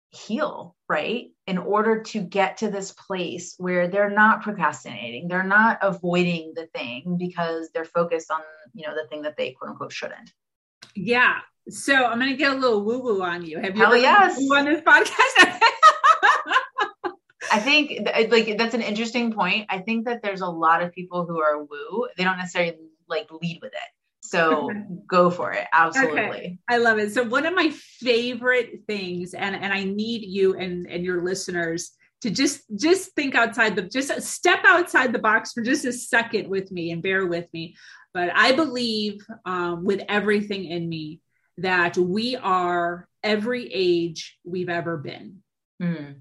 heal 0.09 0.75
right? 0.89 1.31
In 1.47 1.57
order 1.57 2.03
to 2.03 2.21
get 2.21 2.57
to 2.57 2.69
this 2.69 2.91
place 2.91 3.55
where 3.57 3.87
they're 3.87 4.09
not 4.09 4.43
procrastinating 4.43 5.29
they're 5.29 5.43
not 5.43 5.79
avoiding 5.81 6.53
the 6.53 6.67
thing 6.67 7.15
because 7.17 7.69
they're 7.73 7.85
focused 7.85 8.29
on 8.29 8.41
you 8.73 8.85
know 8.85 8.93
the 8.93 9.07
thing 9.07 9.21
that 9.21 9.37
they 9.37 9.51
quote 9.51 9.71
unquote 9.71 9.93
shouldn't 9.93 10.31
yeah 10.95 11.39
so 11.69 11.93
i'm 11.93 12.19
gonna 12.19 12.35
get 12.35 12.53
a 12.53 12.55
little 12.55 12.83
woo 12.83 12.99
woo 12.99 13.21
on 13.21 13.45
you 13.45 13.59
have 13.59 13.75
you 13.75 13.83
Hell 13.83 13.95
yes. 13.95 14.37
on 14.51 14.65
this 14.65 14.81
podcast 14.81 15.59
I 17.53 17.59
think 17.59 18.07
like 18.31 18.57
that's 18.57 18.73
an 18.73 18.81
interesting 18.81 19.31
point. 19.31 19.67
I 19.69 19.77
think 19.77 20.05
that 20.05 20.23
there's 20.23 20.41
a 20.41 20.47
lot 20.47 20.81
of 20.81 20.91
people 20.91 21.27
who 21.27 21.39
are 21.39 21.63
woo. 21.63 22.07
They 22.17 22.23
don't 22.23 22.37
necessarily 22.37 22.77
like 23.07 23.29
lead 23.31 23.59
with 23.61 23.73
it. 23.73 23.89
So 24.21 24.71
go 25.07 25.29
for 25.29 25.51
it. 25.51 25.67
Absolutely. 25.71 26.19
Okay. 26.21 26.57
I 26.67 26.77
love 26.77 26.97
it. 26.97 27.13
So 27.13 27.23
one 27.23 27.45
of 27.45 27.53
my 27.53 27.69
favorite 27.69 28.81
things, 28.87 29.35
and 29.35 29.55
and 29.55 29.71
I 29.71 29.83
need 29.83 30.23
you 30.27 30.55
and 30.55 30.87
and 30.89 31.05
your 31.05 31.23
listeners 31.23 31.91
to 32.21 32.31
just 32.31 32.63
just 32.75 33.13
think 33.13 33.35
outside 33.35 33.75
the 33.75 33.83
just 33.83 34.19
step 34.23 34.61
outside 34.65 35.13
the 35.13 35.19
box 35.19 35.51
for 35.51 35.61
just 35.61 35.85
a 35.85 35.93
second 35.93 36.49
with 36.49 36.71
me 36.71 36.91
and 36.91 37.03
bear 37.03 37.27
with 37.27 37.45
me. 37.53 37.75
But 38.13 38.31
I 38.35 38.51
believe 38.51 39.25
um, 39.45 39.83
with 39.83 40.01
everything 40.07 40.65
in 40.65 40.87
me 40.87 41.19
that 41.57 41.97
we 41.97 42.35
are 42.35 43.07
every 43.23 43.71
age 43.73 44.37
we've 44.43 44.69
ever 44.69 44.97
been. 44.97 45.43
Mm. 45.81 46.15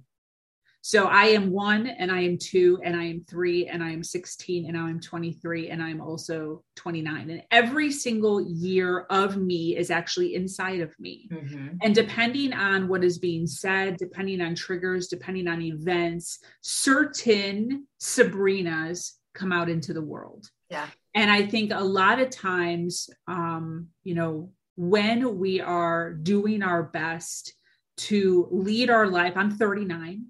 So 0.85 1.07
I 1.07 1.27
am 1.27 1.53
one 1.53 1.87
and 1.87 2.11
I 2.11 2.23
am 2.23 2.39
two 2.39 2.81
and 2.85 2.97
I 2.97 3.05
am 3.05 3.25
three 3.31 3.69
and 3.69 3.85
I 3.85 3.91
am 3.91 4.03
16 4.03 4.65
and 4.65 4.75
now 4.75 4.87
I'm 4.87 4.99
23 4.99 5.71
and 5.71 5.81
I'm 5.81 6.01
also 6.01 6.65
29. 6.75 7.31
And 7.31 7.43
every 7.53 7.93
single 7.93 8.41
year 8.41 9.07
of 9.09 9.37
me 9.37 9.77
is 9.77 9.93
actually 9.93 10.35
inside 10.35 10.81
of 10.81 10.93
me. 10.99 11.29
Mm-hmm. 11.31 11.77
And 11.83 11.95
depending 11.95 12.53
on 12.53 12.89
what 12.89 13.05
is 13.05 13.19
being 13.19 13.47
said, 13.47 13.97
depending 13.97 14.41
on 14.41 14.57
triggers, 14.57 15.07
depending 15.07 15.47
on 15.47 15.63
events, 15.63 16.41
certain 16.63 17.87
Sabrinas 18.01 19.13
come 19.35 19.53
out 19.53 19.71
into 19.71 19.93
the 19.93 20.03
world. 20.03 20.51
Yeah. 20.69 20.89
And 21.15 21.31
I 21.31 21.47
think 21.47 21.73
a 21.73 21.85
lot 21.85 22.21
of 22.21 22.31
times, 22.31 23.11
um, 23.29 23.89
you 24.03 24.15
know, 24.15 24.51
when 24.77 25.39
we 25.39 25.61
are 25.61 26.13
doing 26.13 26.63
our 26.63 26.83
best 26.83 27.53
to 27.99 28.49
lead 28.51 28.89
our 28.89 29.07
life, 29.07 29.35
I'm 29.37 29.51
39. 29.51 30.25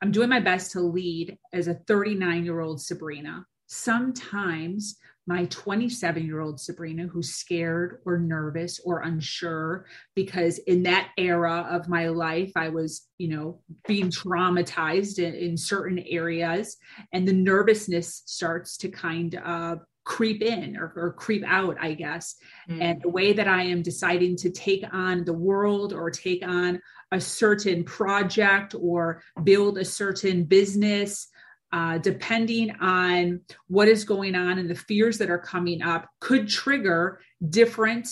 I'm 0.00 0.12
doing 0.12 0.28
my 0.28 0.40
best 0.40 0.72
to 0.72 0.80
lead 0.80 1.36
as 1.52 1.68
a 1.68 1.74
39 1.74 2.44
year 2.44 2.60
old 2.60 2.80
Sabrina. 2.80 3.44
Sometimes 3.66 4.96
my 5.26 5.46
27 5.46 6.26
year 6.26 6.40
old 6.40 6.60
Sabrina, 6.60 7.06
who's 7.06 7.34
scared 7.34 8.00
or 8.04 8.18
nervous 8.18 8.78
or 8.84 9.00
unsure, 9.00 9.86
because 10.14 10.58
in 10.58 10.82
that 10.82 11.10
era 11.16 11.66
of 11.70 11.88
my 11.88 12.08
life, 12.08 12.52
I 12.56 12.68
was, 12.68 13.08
you 13.18 13.28
know, 13.28 13.60
being 13.86 14.10
traumatized 14.10 15.18
in, 15.18 15.34
in 15.34 15.56
certain 15.56 15.98
areas, 15.98 16.76
and 17.12 17.26
the 17.26 17.32
nervousness 17.32 18.22
starts 18.26 18.76
to 18.78 18.88
kind 18.88 19.34
of 19.36 19.80
creep 20.04 20.42
in 20.42 20.76
or, 20.76 20.92
or 20.96 21.12
creep 21.14 21.42
out, 21.46 21.76
I 21.80 21.94
guess. 21.94 22.36
Mm. 22.68 22.82
And 22.82 23.02
the 23.02 23.08
way 23.08 23.32
that 23.32 23.48
I 23.48 23.64
am 23.64 23.82
deciding 23.82 24.36
to 24.38 24.50
take 24.50 24.84
on 24.92 25.24
the 25.24 25.32
world 25.32 25.92
or 25.92 26.10
take 26.10 26.46
on 26.46 26.80
a 27.10 27.20
certain 27.20 27.84
project 27.84 28.74
or 28.78 29.22
build 29.42 29.78
a 29.78 29.84
certain 29.84 30.44
business, 30.44 31.28
uh, 31.72 31.98
depending 31.98 32.70
on 32.80 33.40
what 33.68 33.88
is 33.88 34.04
going 34.04 34.34
on 34.34 34.58
and 34.58 34.68
the 34.68 34.74
fears 34.74 35.18
that 35.18 35.30
are 35.30 35.38
coming 35.38 35.82
up, 35.82 36.06
could 36.20 36.48
trigger 36.48 37.20
different 37.48 38.08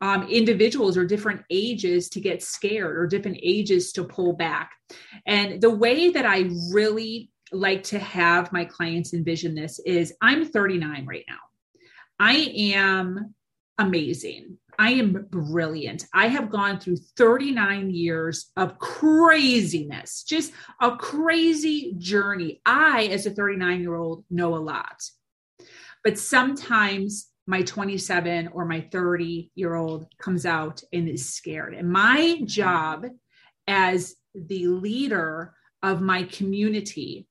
um, 0.00 0.28
individuals 0.28 0.96
or 0.96 1.04
different 1.04 1.42
ages 1.48 2.08
to 2.10 2.20
get 2.20 2.42
scared 2.42 2.96
or 2.96 3.06
different 3.06 3.38
ages 3.42 3.92
to 3.92 4.04
pull 4.04 4.32
back. 4.32 4.72
And 5.26 5.60
the 5.60 5.70
way 5.70 6.10
that 6.10 6.26
I 6.26 6.50
really 6.72 7.31
like 7.52 7.82
to 7.84 7.98
have 7.98 8.52
my 8.52 8.64
clients 8.64 9.14
envision 9.14 9.54
this 9.54 9.78
is 9.80 10.14
I'm 10.20 10.44
39 10.44 11.06
right 11.06 11.24
now. 11.28 11.38
I 12.18 12.34
am 12.74 13.34
amazing. 13.78 14.58
I 14.78 14.92
am 14.92 15.26
brilliant. 15.30 16.06
I 16.14 16.28
have 16.28 16.50
gone 16.50 16.78
through 16.78 16.96
39 17.16 17.90
years 17.90 18.50
of 18.56 18.78
craziness, 18.78 20.22
just 20.22 20.52
a 20.80 20.96
crazy 20.96 21.94
journey. 21.98 22.60
I, 22.64 23.04
as 23.06 23.26
a 23.26 23.30
39 23.30 23.80
year 23.80 23.94
old, 23.94 24.24
know 24.30 24.54
a 24.54 24.58
lot. 24.58 25.02
But 26.04 26.18
sometimes 26.18 27.28
my 27.46 27.62
27 27.62 28.48
or 28.48 28.64
my 28.64 28.88
30 28.92 29.50
year 29.54 29.74
old 29.74 30.06
comes 30.18 30.46
out 30.46 30.82
and 30.92 31.08
is 31.08 31.34
scared. 31.34 31.74
And 31.74 31.90
my 31.90 32.40
job 32.44 33.06
as 33.66 34.14
the 34.34 34.68
leader 34.68 35.54
of 35.82 36.00
my 36.00 36.22
community 36.24 37.26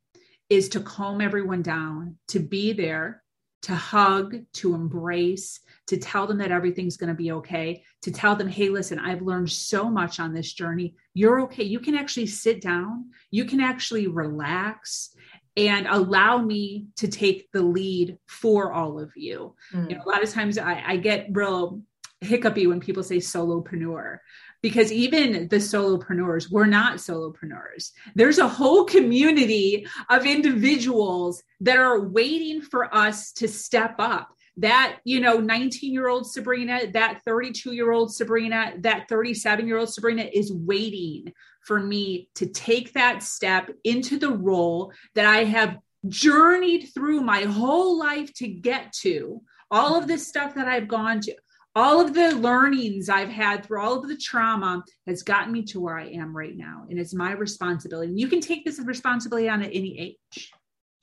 is 0.51 0.67
to 0.67 0.81
calm 0.81 1.21
everyone 1.21 1.61
down, 1.61 2.17
to 2.27 2.37
be 2.37 2.73
there, 2.73 3.23
to 3.61 3.73
hug, 3.73 4.35
to 4.51 4.75
embrace, 4.75 5.61
to 5.87 5.95
tell 5.95 6.27
them 6.27 6.39
that 6.39 6.51
everything's 6.51 6.97
going 6.97 7.07
to 7.07 7.15
be 7.15 7.31
okay, 7.31 7.81
to 8.01 8.11
tell 8.11 8.35
them, 8.35 8.49
hey, 8.49 8.67
listen, 8.67 8.99
I've 8.99 9.21
learned 9.21 9.49
so 9.49 9.89
much 9.89 10.19
on 10.19 10.33
this 10.33 10.51
journey. 10.51 10.93
You're 11.13 11.39
okay. 11.43 11.63
You 11.63 11.79
can 11.79 11.95
actually 11.95 12.25
sit 12.25 12.61
down, 12.61 13.11
you 13.29 13.45
can 13.45 13.61
actually 13.61 14.07
relax 14.07 15.15
and 15.55 15.87
allow 15.87 16.37
me 16.39 16.87
to 16.97 17.07
take 17.07 17.49
the 17.53 17.61
lead 17.61 18.17
for 18.27 18.73
all 18.73 18.99
of 18.99 19.11
you. 19.15 19.55
Mm. 19.73 19.89
you 19.89 19.95
know, 19.95 20.03
a 20.05 20.09
lot 20.09 20.21
of 20.21 20.31
times 20.31 20.57
I, 20.57 20.83
I 20.85 20.97
get 20.97 21.29
real 21.31 21.81
hiccupy 22.19 22.67
when 22.67 22.81
people 22.81 23.03
say 23.03 23.17
solopreneur 23.17 24.19
because 24.61 24.91
even 24.91 25.47
the 25.47 25.57
solopreneurs, 25.57 26.51
we're 26.51 26.65
not 26.65 26.97
solopreneurs. 26.97 27.91
There's 28.15 28.37
a 28.37 28.47
whole 28.47 28.85
community 28.85 29.87
of 30.09 30.25
individuals 30.25 31.43
that 31.61 31.77
are 31.77 31.99
waiting 31.99 32.61
for 32.61 32.93
us 32.93 33.31
to 33.33 33.47
step 33.47 33.95
up. 33.99 34.29
That, 34.57 34.97
you 35.05 35.21
know, 35.21 35.37
19 35.39 35.93
year 35.93 36.07
old 36.07 36.29
Sabrina, 36.29 36.91
that 36.91 37.21
32 37.25 37.71
year 37.71 37.91
old 37.91 38.13
Sabrina, 38.13 38.73
that 38.79 39.07
37 39.07 39.67
year 39.67 39.77
old 39.77 39.91
Sabrina 39.91 40.23
is 40.31 40.51
waiting 40.53 41.33
for 41.61 41.79
me 41.79 42.27
to 42.35 42.47
take 42.47 42.93
that 42.93 43.23
step 43.23 43.71
into 43.83 44.19
the 44.19 44.31
role 44.31 44.91
that 45.15 45.25
I 45.25 45.45
have 45.45 45.77
journeyed 46.07 46.89
through 46.93 47.21
my 47.21 47.43
whole 47.43 47.97
life 47.97 48.33
to 48.35 48.47
get 48.47 48.91
to. 49.01 49.41
All 49.69 49.97
of 49.97 50.07
this 50.07 50.27
stuff 50.27 50.55
that 50.55 50.67
I've 50.67 50.87
gone 50.87 51.21
to 51.21 51.35
all 51.75 52.01
of 52.01 52.13
the 52.13 52.35
learnings 52.35 53.09
I've 53.09 53.29
had 53.29 53.65
through 53.65 53.81
all 53.81 53.99
of 53.99 54.07
the 54.07 54.17
trauma 54.17 54.83
has 55.07 55.23
gotten 55.23 55.53
me 55.53 55.63
to 55.65 55.79
where 55.79 55.97
I 55.97 56.07
am 56.07 56.35
right 56.35 56.55
now. 56.55 56.85
And 56.89 56.99
it's 56.99 57.13
my 57.13 57.31
responsibility. 57.31 58.09
And 58.09 58.19
you 58.19 58.27
can 58.27 58.41
take 58.41 58.65
this 58.65 58.79
responsibility 58.79 59.47
on 59.47 59.61
at 59.61 59.71
any 59.73 59.97
age. 59.99 60.51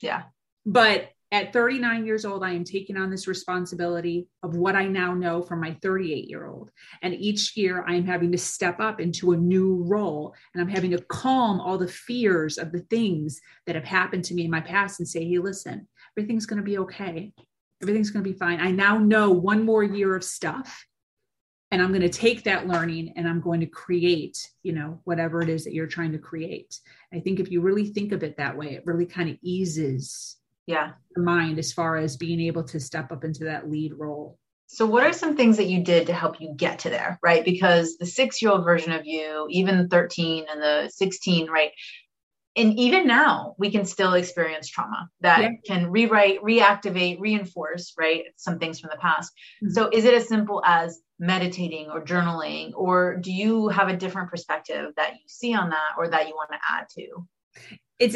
Yeah. 0.01 0.23
But 0.65 1.09
at 1.31 1.53
39 1.53 2.05
years 2.05 2.25
old, 2.25 2.43
I 2.43 2.51
am 2.51 2.63
taking 2.63 2.97
on 2.97 3.11
this 3.11 3.27
responsibility 3.27 4.27
of 4.41 4.55
what 4.55 4.75
I 4.75 4.87
now 4.87 5.13
know 5.13 5.41
from 5.41 5.61
my 5.61 5.77
38 5.81 6.27
year 6.27 6.47
old. 6.47 6.71
And 7.01 7.13
each 7.13 7.55
year 7.55 7.83
I 7.87 7.95
am 7.95 8.05
having 8.05 8.31
to 8.31 8.37
step 8.37 8.79
up 8.79 8.99
into 8.99 9.31
a 9.31 9.37
new 9.37 9.83
role 9.87 10.33
and 10.53 10.61
I'm 10.61 10.69
having 10.69 10.91
to 10.91 11.03
calm 11.05 11.61
all 11.61 11.77
the 11.77 11.87
fears 11.87 12.57
of 12.57 12.71
the 12.71 12.81
things 12.81 13.41
that 13.67 13.75
have 13.75 13.85
happened 13.85 14.25
to 14.25 14.33
me 14.33 14.45
in 14.45 14.51
my 14.51 14.61
past 14.61 14.99
and 14.99 15.07
say, 15.07 15.23
hey, 15.23 15.37
listen, 15.37 15.87
everything's 16.17 16.47
going 16.47 16.57
to 16.57 16.63
be 16.63 16.79
okay 16.79 17.31
everything's 17.81 18.09
going 18.09 18.23
to 18.23 18.29
be 18.29 18.37
fine. 18.37 18.59
I 18.59 18.71
now 18.71 18.97
know 18.97 19.31
one 19.31 19.63
more 19.63 19.83
year 19.83 20.15
of 20.15 20.23
stuff 20.23 20.85
and 21.71 21.81
I'm 21.81 21.89
going 21.89 22.01
to 22.01 22.09
take 22.09 22.43
that 22.43 22.67
learning 22.67 23.13
and 23.15 23.27
I'm 23.27 23.41
going 23.41 23.59
to 23.59 23.67
create, 23.67 24.37
you 24.63 24.73
know, 24.73 24.99
whatever 25.03 25.41
it 25.41 25.49
is 25.49 25.63
that 25.65 25.73
you're 25.73 25.87
trying 25.87 26.11
to 26.13 26.17
create. 26.17 26.79
I 27.13 27.19
think 27.19 27.39
if 27.39 27.51
you 27.51 27.61
really 27.61 27.85
think 27.85 28.11
of 28.11 28.23
it 28.23 28.37
that 28.37 28.57
way, 28.57 28.73
it 28.73 28.85
really 28.85 29.05
kind 29.05 29.29
of 29.29 29.37
eases 29.41 30.37
yeah 30.69 30.91
the 31.15 31.21
mind 31.21 31.57
as 31.57 31.73
far 31.73 31.97
as 31.97 32.15
being 32.15 32.39
able 32.39 32.63
to 32.63 32.79
step 32.79 33.11
up 33.11 33.23
into 33.23 33.43
that 33.45 33.69
lead 33.69 33.93
role. 33.97 34.37
So, 34.67 34.85
what 34.85 35.03
are 35.03 35.13
some 35.13 35.35
things 35.35 35.57
that 35.57 35.65
you 35.65 35.83
did 35.83 36.05
to 36.07 36.13
help 36.13 36.39
you 36.39 36.53
get 36.55 36.77
to 36.79 36.91
there, 36.91 37.19
right? 37.23 37.43
Because 37.43 37.97
the 37.97 38.05
six 38.05 38.39
year 38.39 38.51
old 38.51 38.63
version 38.63 38.91
of 38.91 39.03
you, 39.03 39.47
even 39.49 39.89
13 39.89 40.45
and 40.49 40.61
the 40.61 40.89
16, 40.93 41.49
right? 41.49 41.71
And 42.59 42.77
even 42.77 43.07
now 43.07 43.55
we 43.57 43.71
can 43.71 43.85
still 43.85 44.13
experience 44.13 44.67
trauma 44.67 45.09
that 45.21 45.41
yeah. 45.41 45.49
can 45.65 45.89
rewrite 45.89 46.41
reactivate 46.43 47.19
reinforce 47.19 47.93
right 47.97 48.25
some 48.35 48.59
things 48.59 48.79
from 48.79 48.89
the 48.91 48.97
past 48.97 49.31
mm-hmm. 49.63 49.71
so 49.71 49.89
is 49.91 50.05
it 50.05 50.13
as 50.13 50.27
simple 50.27 50.61
as 50.65 51.01
meditating 51.19 51.89
or 51.89 52.03
journaling 52.03 52.71
or 52.75 53.17
do 53.17 53.31
you 53.31 53.67
have 53.69 53.87
a 53.87 53.95
different 53.95 54.29
perspective 54.29 54.91
that 54.95 55.13
you 55.13 55.21
see 55.27 55.53
on 55.53 55.69
that 55.69 55.91
or 55.97 56.07
that 56.07 56.27
you 56.27 56.35
want 56.35 56.49
to 56.51 56.57
add 56.69 56.85
to 56.89 57.07
it's 57.97 58.15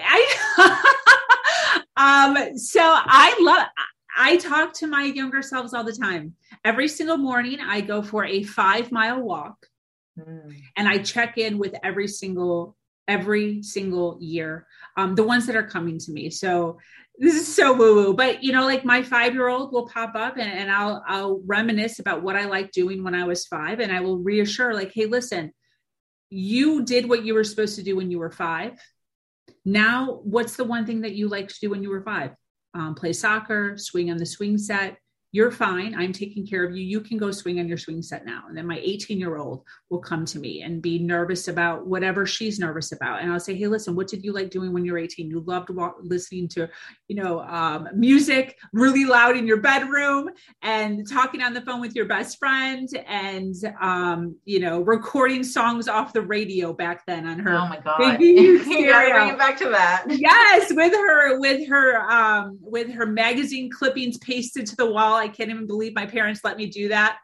i 0.00 1.82
um 1.96 2.58
so 2.58 2.80
i 2.82 3.36
love 3.40 3.66
I 4.14 4.36
talk 4.36 4.74
to 4.74 4.86
my 4.86 5.04
younger 5.04 5.40
selves 5.40 5.72
all 5.72 5.84
the 5.84 5.92
time. 5.94 6.34
Every 6.66 6.86
single 6.86 7.16
morning, 7.16 7.60
I 7.60 7.80
go 7.80 8.02
for 8.02 8.26
a 8.26 8.42
five 8.42 8.92
mile 8.92 9.22
walk 9.22 9.56
mm. 10.18 10.54
and 10.76 10.86
I 10.86 10.98
check 10.98 11.38
in 11.38 11.56
with 11.56 11.74
every 11.82 12.08
single 12.08 12.76
every 13.08 13.62
single 13.62 14.18
year. 14.20 14.66
Um, 14.96 15.14
the 15.14 15.24
ones 15.24 15.46
that 15.46 15.56
are 15.56 15.66
coming 15.66 15.98
to 15.98 16.12
me. 16.12 16.30
So 16.30 16.78
this 17.18 17.34
is 17.34 17.54
so 17.54 17.72
woo 17.72 17.94
woo, 17.94 18.14
but 18.14 18.42
you 18.42 18.52
know, 18.52 18.64
like 18.64 18.84
my 18.84 19.02
five 19.02 19.34
year 19.34 19.48
old 19.48 19.72
will 19.72 19.86
pop 19.86 20.14
up 20.14 20.38
and, 20.38 20.50
and 20.50 20.70
I'll 20.70 21.04
I'll 21.06 21.40
reminisce 21.44 21.98
about 21.98 22.22
what 22.22 22.36
I 22.36 22.46
liked 22.46 22.74
doing 22.74 23.04
when 23.04 23.14
I 23.14 23.24
was 23.24 23.46
five, 23.46 23.80
and 23.80 23.92
I 23.92 24.00
will 24.00 24.18
reassure, 24.18 24.74
like, 24.74 24.92
hey, 24.94 25.06
listen, 25.06 25.52
you 26.30 26.84
did 26.84 27.08
what 27.08 27.24
you 27.24 27.34
were 27.34 27.44
supposed 27.44 27.76
to 27.76 27.82
do 27.82 27.96
when 27.96 28.10
you 28.10 28.18
were 28.18 28.30
five. 28.30 28.80
Now, 29.64 30.20
what's 30.24 30.56
the 30.56 30.64
one 30.64 30.86
thing 30.86 31.02
that 31.02 31.14
you 31.14 31.28
like 31.28 31.48
to 31.48 31.60
do 31.60 31.70
when 31.70 31.82
you 31.82 31.90
were 31.90 32.02
five? 32.02 32.32
Um, 32.74 32.94
play 32.94 33.12
soccer, 33.12 33.76
swing 33.76 34.10
on 34.10 34.16
the 34.16 34.26
swing 34.26 34.56
set, 34.56 34.96
you're 35.34 35.50
fine. 35.50 35.94
I'm 35.94 36.12
taking 36.12 36.46
care 36.46 36.62
of 36.62 36.76
you. 36.76 36.84
You 36.84 37.00
can 37.00 37.16
go 37.16 37.30
swing 37.30 37.58
on 37.58 37.66
your 37.66 37.78
swing 37.78 38.02
set 38.02 38.26
now. 38.26 38.44
And 38.48 38.56
then 38.56 38.66
my 38.66 38.78
18 38.82 39.18
year 39.18 39.38
old 39.38 39.64
will 39.88 39.98
come 39.98 40.26
to 40.26 40.38
me 40.38 40.60
and 40.60 40.82
be 40.82 40.98
nervous 40.98 41.48
about 41.48 41.86
whatever 41.86 42.26
she's 42.26 42.58
nervous 42.58 42.92
about. 42.92 43.22
And 43.22 43.32
I'll 43.32 43.40
say, 43.40 43.54
Hey, 43.54 43.66
listen, 43.66 43.96
what 43.96 44.08
did 44.08 44.22
you 44.22 44.34
like 44.34 44.50
doing 44.50 44.74
when 44.74 44.84
you 44.84 44.92
were 44.92 44.98
18? 44.98 45.30
You 45.30 45.40
loved 45.40 45.70
walk, 45.70 45.96
listening 46.02 46.48
to, 46.48 46.68
you 47.08 47.16
know, 47.16 47.40
um, 47.40 47.88
music 47.94 48.58
really 48.74 49.06
loud 49.06 49.34
in 49.38 49.46
your 49.46 49.56
bedroom 49.56 50.28
and 50.60 51.08
talking 51.08 51.40
on 51.42 51.54
the 51.54 51.62
phone 51.62 51.80
with 51.80 51.96
your 51.96 52.04
best 52.04 52.38
friend 52.38 52.90
and, 53.06 53.54
um, 53.80 54.36
you 54.44 54.60
know, 54.60 54.82
recording 54.82 55.42
songs 55.42 55.88
off 55.88 56.12
the 56.12 56.20
radio 56.20 56.74
back 56.74 57.06
then 57.06 57.26
on 57.26 57.38
her. 57.38 57.54
Oh 57.54 57.68
my 57.68 57.80
God. 57.80 58.20
you 58.20 58.58
gotta 58.86 59.10
bring 59.10 59.28
it 59.28 59.38
back 59.38 59.56
to 59.56 59.70
that. 59.70 60.04
yes. 60.08 60.70
With 60.74 60.92
her, 60.92 61.40
with 61.40 61.66
her, 61.68 62.02
um, 62.10 62.58
with 62.60 62.92
her 62.92 63.06
magazine 63.06 63.70
clippings 63.70 64.18
pasted 64.18 64.66
to 64.66 64.76
the 64.76 64.90
wall 64.90 65.21
I 65.22 65.28
can't 65.28 65.50
even 65.50 65.66
believe 65.66 65.94
my 65.94 66.06
parents 66.06 66.40
let 66.44 66.56
me 66.56 66.66
do 66.66 66.88
that. 66.88 67.18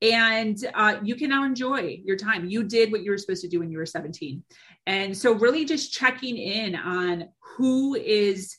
And 0.00 0.58
uh, 0.74 0.96
you 1.04 1.14
can 1.14 1.30
now 1.30 1.44
enjoy 1.44 2.00
your 2.04 2.16
time. 2.16 2.48
You 2.48 2.64
did 2.64 2.90
what 2.90 3.02
you 3.02 3.12
were 3.12 3.18
supposed 3.18 3.42
to 3.42 3.48
do 3.48 3.60
when 3.60 3.70
you 3.70 3.78
were 3.78 3.86
17. 3.86 4.42
And 4.86 5.16
so, 5.16 5.32
really, 5.32 5.64
just 5.64 5.92
checking 5.92 6.36
in 6.36 6.74
on 6.74 7.28
who 7.38 7.94
is 7.94 8.56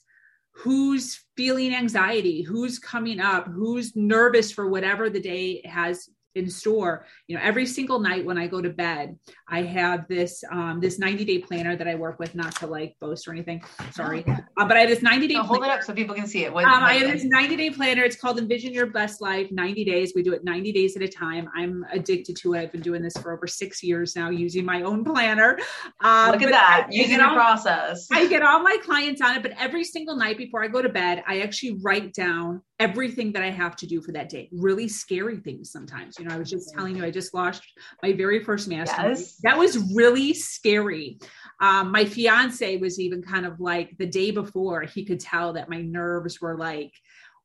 who's 0.53 1.25
feeling 1.35 1.73
anxiety, 1.73 2.43
who's 2.43 2.79
coming 2.79 3.19
up, 3.19 3.47
who's 3.47 3.95
nervous 3.95 4.51
for 4.51 4.69
whatever 4.69 5.09
the 5.09 5.19
day 5.19 5.61
has 5.65 6.07
in 6.35 6.49
store. 6.49 7.05
You 7.27 7.37
know 7.37 7.43
every 7.43 7.65
single 7.65 7.99
night 7.99 8.25
when 8.25 8.37
i 8.37 8.47
go 8.47 8.61
to 8.61 8.69
bed 8.69 9.17
i 9.47 9.61
have 9.61 10.07
this 10.07 10.43
um 10.51 10.79
this 10.79 10.99
90 10.99 11.25
day 11.25 11.39
planner 11.39 11.75
that 11.75 11.87
i 11.87 11.95
work 11.95 12.19
with 12.19 12.35
not 12.35 12.55
to 12.57 12.67
like 12.67 12.95
boast 12.99 13.27
or 13.27 13.31
anything 13.31 13.63
sorry 13.91 14.23
uh, 14.27 14.37
but 14.67 14.77
i 14.77 14.81
have 14.81 14.89
this 14.89 15.01
90 15.01 15.27
day 15.27 15.33
no, 15.33 15.43
hold 15.43 15.63
it 15.63 15.69
up 15.69 15.83
so 15.83 15.93
people 15.93 16.15
can 16.15 16.27
see 16.27 16.45
it. 16.45 16.53
What, 16.53 16.65
um, 16.65 16.83
i 16.83 16.93
have 16.93 17.11
this 17.11 17.23
90 17.23 17.55
day 17.55 17.69
planner. 17.69 18.03
It's 18.03 18.15
called 18.15 18.37
envision 18.37 18.73
your 18.73 18.87
best 18.87 19.21
life 19.21 19.51
90 19.51 19.85
days. 19.85 20.13
We 20.15 20.23
do 20.23 20.33
it 20.33 20.43
90 20.43 20.71
days 20.71 20.95
at 20.95 21.01
a 21.01 21.07
time. 21.07 21.49
I'm 21.55 21.85
addicted 21.91 22.35
to 22.37 22.53
it. 22.53 22.61
I've 22.61 22.71
been 22.71 22.81
doing 22.81 23.01
this 23.01 23.15
for 23.17 23.33
over 23.33 23.47
six 23.47 23.83
years 23.83 24.15
now 24.15 24.29
using 24.29 24.65
my 24.65 24.81
own 24.81 25.03
planner. 25.03 25.57
Um, 26.01 26.31
look 26.31 26.41
at 26.41 26.49
that 26.51 26.87
using 26.91 27.17
the 27.17 27.23
process. 27.23 28.07
I 28.11 28.27
get 28.27 28.41
all 28.43 28.61
my 28.61 28.77
clients 28.83 29.21
on 29.21 29.35
it 29.35 29.43
but 29.43 29.53
every 29.59 29.83
single 29.83 30.15
night 30.15 30.37
before 30.37 30.63
i 30.63 30.67
go 30.67 30.81
to 30.81 30.89
bed 30.89 31.23
i 31.27 31.41
actually 31.41 31.77
write 31.81 32.13
down 32.13 32.61
everything 32.79 33.31
that 33.33 33.43
I 33.43 33.49
have 33.49 33.75
to 33.77 33.87
do 33.87 34.01
for 34.01 34.11
that 34.13 34.29
day. 34.29 34.49
Really 34.51 34.87
scary 34.87 35.37
things 35.37 35.71
sometimes. 35.71 36.17
You 36.17 36.25
know, 36.25 36.35
I 36.35 36.37
was 36.37 36.49
just 36.49 36.73
telling 36.73 36.95
you, 36.95 37.05
I 37.05 37.11
just 37.11 37.33
lost 37.33 37.63
my 38.01 38.13
very 38.13 38.43
first 38.43 38.67
master. 38.67 39.09
Yes. 39.09 39.37
That 39.43 39.57
was 39.57 39.77
really 39.93 40.33
scary. 40.33 41.19
Um, 41.61 41.91
my 41.91 42.05
fiance 42.05 42.77
was 42.77 42.99
even 42.99 43.21
kind 43.21 43.45
of 43.45 43.59
like 43.59 43.95
the 43.97 44.05
day 44.05 44.31
before, 44.31 44.81
he 44.81 45.05
could 45.05 45.19
tell 45.19 45.53
that 45.53 45.69
my 45.69 45.81
nerves 45.81 46.41
were 46.41 46.57
like, 46.57 46.93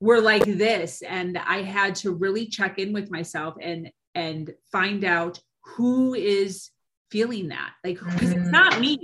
were 0.01 0.21
like 0.21 0.45
this. 0.45 1.03
And 1.03 1.37
I 1.37 1.63
had 1.63 1.97
to 1.97 2.13
really 2.13 2.47
check 2.47 2.79
in 2.79 2.93
with 2.93 3.11
myself 3.11 3.55
and 3.61 3.91
and 4.15 4.53
find 4.73 5.05
out 5.05 5.41
who 5.63 6.15
is 6.15 6.71
feeling 7.11 7.49
that. 7.49 7.73
Like, 7.85 7.99
because 7.99 8.31
mm-hmm. 8.31 8.41
it's 8.41 8.51
not 8.51 8.81
me. 8.81 8.99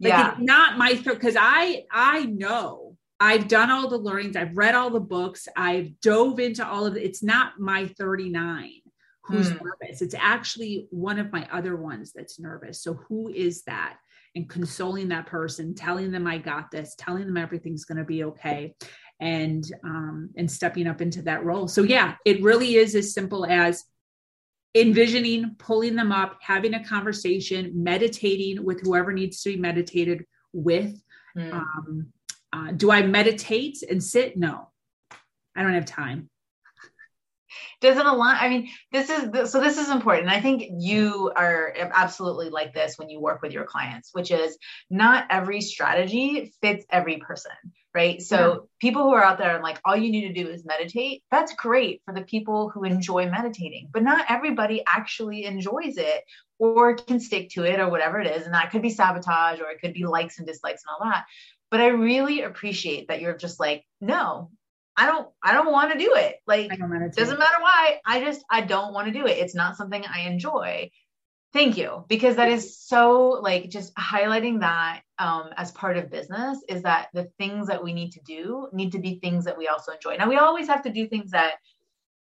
Like 0.00 0.12
yeah. 0.12 0.32
it's 0.32 0.40
not 0.40 0.78
my 0.78 0.94
throat. 0.94 1.16
Because 1.16 1.36
I 1.38 1.84
I 1.90 2.24
know 2.24 2.85
I've 3.18 3.48
done 3.48 3.70
all 3.70 3.88
the 3.88 3.98
learnings, 3.98 4.36
I've 4.36 4.56
read 4.56 4.74
all 4.74 4.90
the 4.90 5.00
books, 5.00 5.48
I've 5.56 6.00
dove 6.00 6.38
into 6.38 6.66
all 6.66 6.86
of 6.86 6.96
it. 6.96 7.02
It's 7.02 7.22
not 7.22 7.58
my 7.58 7.86
39 7.98 8.72
who's 9.26 9.50
hmm. 9.50 9.58
nervous. 9.64 10.02
It's 10.02 10.14
actually 10.16 10.86
one 10.90 11.18
of 11.18 11.32
my 11.32 11.48
other 11.50 11.76
ones 11.76 12.12
that's 12.12 12.38
nervous. 12.38 12.80
So 12.80 12.94
who 13.08 13.28
is 13.28 13.62
that? 13.62 13.96
And 14.34 14.48
consoling 14.48 15.08
that 15.08 15.26
person, 15.26 15.74
telling 15.74 16.10
them 16.10 16.26
I 16.26 16.38
got 16.38 16.70
this, 16.70 16.94
telling 16.96 17.26
them 17.26 17.36
everything's 17.36 17.86
going 17.86 17.98
to 17.98 18.04
be 18.04 18.24
okay, 18.24 18.74
and 19.18 19.64
um, 19.82 20.30
and 20.36 20.50
stepping 20.50 20.86
up 20.86 21.00
into 21.00 21.22
that 21.22 21.42
role. 21.42 21.68
So 21.68 21.82
yeah, 21.82 22.16
it 22.26 22.42
really 22.42 22.76
is 22.76 22.94
as 22.94 23.14
simple 23.14 23.46
as 23.46 23.82
envisioning, 24.74 25.56
pulling 25.58 25.96
them 25.96 26.12
up, 26.12 26.36
having 26.42 26.74
a 26.74 26.84
conversation, 26.84 27.72
meditating 27.82 28.62
with 28.62 28.82
whoever 28.82 29.10
needs 29.10 29.40
to 29.42 29.50
be 29.50 29.56
meditated 29.56 30.26
with. 30.52 31.00
Mm. 31.36 31.52
Um, 31.52 32.12
uh, 32.56 32.72
do 32.72 32.90
I 32.90 33.02
meditate 33.02 33.82
and 33.88 34.02
sit? 34.02 34.36
No, 34.36 34.68
I 35.54 35.62
don't 35.62 35.74
have 35.74 35.84
time. 35.84 36.30
Doesn't 37.80 38.06
align. 38.06 38.36
I 38.40 38.48
mean, 38.48 38.70
this 38.90 39.10
is 39.10 39.50
so. 39.50 39.60
This 39.60 39.76
is 39.76 39.90
important. 39.90 40.28
I 40.28 40.40
think 40.40 40.64
you 40.78 41.30
are 41.36 41.74
absolutely 41.76 42.48
like 42.48 42.72
this 42.72 42.98
when 42.98 43.10
you 43.10 43.20
work 43.20 43.42
with 43.42 43.52
your 43.52 43.64
clients, 43.64 44.10
which 44.12 44.30
is 44.30 44.56
not 44.88 45.26
every 45.30 45.60
strategy 45.60 46.54
fits 46.62 46.86
every 46.90 47.18
person, 47.18 47.52
right? 47.94 48.20
So 48.22 48.38
yeah. 48.38 48.58
people 48.80 49.02
who 49.02 49.12
are 49.12 49.22
out 49.22 49.36
there 49.36 49.54
and 49.54 49.62
like 49.62 49.78
all 49.84 49.96
you 49.96 50.10
need 50.10 50.28
to 50.28 50.42
do 50.44 50.48
is 50.48 50.64
meditate. 50.64 51.22
That's 51.30 51.54
great 51.54 52.00
for 52.06 52.14
the 52.14 52.22
people 52.22 52.70
who 52.70 52.84
enjoy 52.84 53.28
meditating, 53.28 53.90
but 53.92 54.02
not 54.02 54.24
everybody 54.30 54.82
actually 54.86 55.44
enjoys 55.44 55.98
it 55.98 56.24
or 56.58 56.94
can 56.94 57.20
stick 57.20 57.50
to 57.50 57.64
it 57.64 57.80
or 57.80 57.90
whatever 57.90 58.20
it 58.20 58.26
is. 58.26 58.44
And 58.44 58.54
that 58.54 58.70
could 58.70 58.82
be 58.82 58.90
sabotage 58.90 59.60
or 59.60 59.70
it 59.70 59.80
could 59.80 59.92
be 59.92 60.04
likes 60.04 60.38
and 60.38 60.46
dislikes 60.46 60.82
and 60.86 60.94
all 60.94 61.10
that. 61.10 61.26
But 61.70 61.80
I 61.80 61.88
really 61.88 62.42
appreciate 62.42 63.08
that 63.08 63.20
you're 63.20 63.36
just 63.36 63.60
like, 63.60 63.84
no, 64.00 64.50
I 64.96 65.06
don't 65.06 65.28
I 65.42 65.52
don't 65.52 65.72
want 65.72 65.92
to 65.92 65.98
do 65.98 66.14
it. 66.14 66.36
Like 66.46 66.70
doesn't 66.70 67.38
matter 67.38 67.60
why. 67.60 68.00
I 68.06 68.20
just 68.20 68.44
I 68.50 68.62
don't 68.62 68.94
want 68.94 69.08
to 69.08 69.12
do 69.12 69.26
it. 69.26 69.38
It's 69.38 69.54
not 69.54 69.76
something 69.76 70.04
I 70.04 70.20
enjoy. 70.20 70.90
Thank 71.52 71.76
you 71.76 72.04
because 72.08 72.36
that 72.36 72.50
is 72.50 72.78
so 72.78 73.40
like 73.42 73.68
just 73.68 73.94
highlighting 73.94 74.60
that 74.60 75.02
um, 75.18 75.50
as 75.56 75.72
part 75.72 75.96
of 75.96 76.10
business 76.10 76.58
is 76.68 76.82
that 76.82 77.08
the 77.14 77.30
things 77.38 77.68
that 77.68 77.82
we 77.82 77.92
need 77.92 78.12
to 78.12 78.20
do 78.20 78.68
need 78.72 78.92
to 78.92 78.98
be 78.98 79.18
things 79.18 79.44
that 79.44 79.58
we 79.58 79.68
also 79.68 79.92
enjoy. 79.92 80.16
Now 80.16 80.28
we 80.28 80.36
always 80.36 80.68
have 80.68 80.82
to 80.82 80.92
do 80.92 81.06
things 81.06 81.30
that 81.32 81.54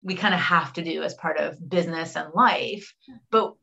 we 0.03 0.15
kind 0.15 0.35
of 0.35 0.41
have 0.41 0.73
to 0.75 0.85
do 0.85 1.03
as 1.03 1.15
part 1.15 1.39
of 1.39 1.69
business 1.69 2.17
and 2.17 2.33
life, 2.35 2.95
but 3.31 3.55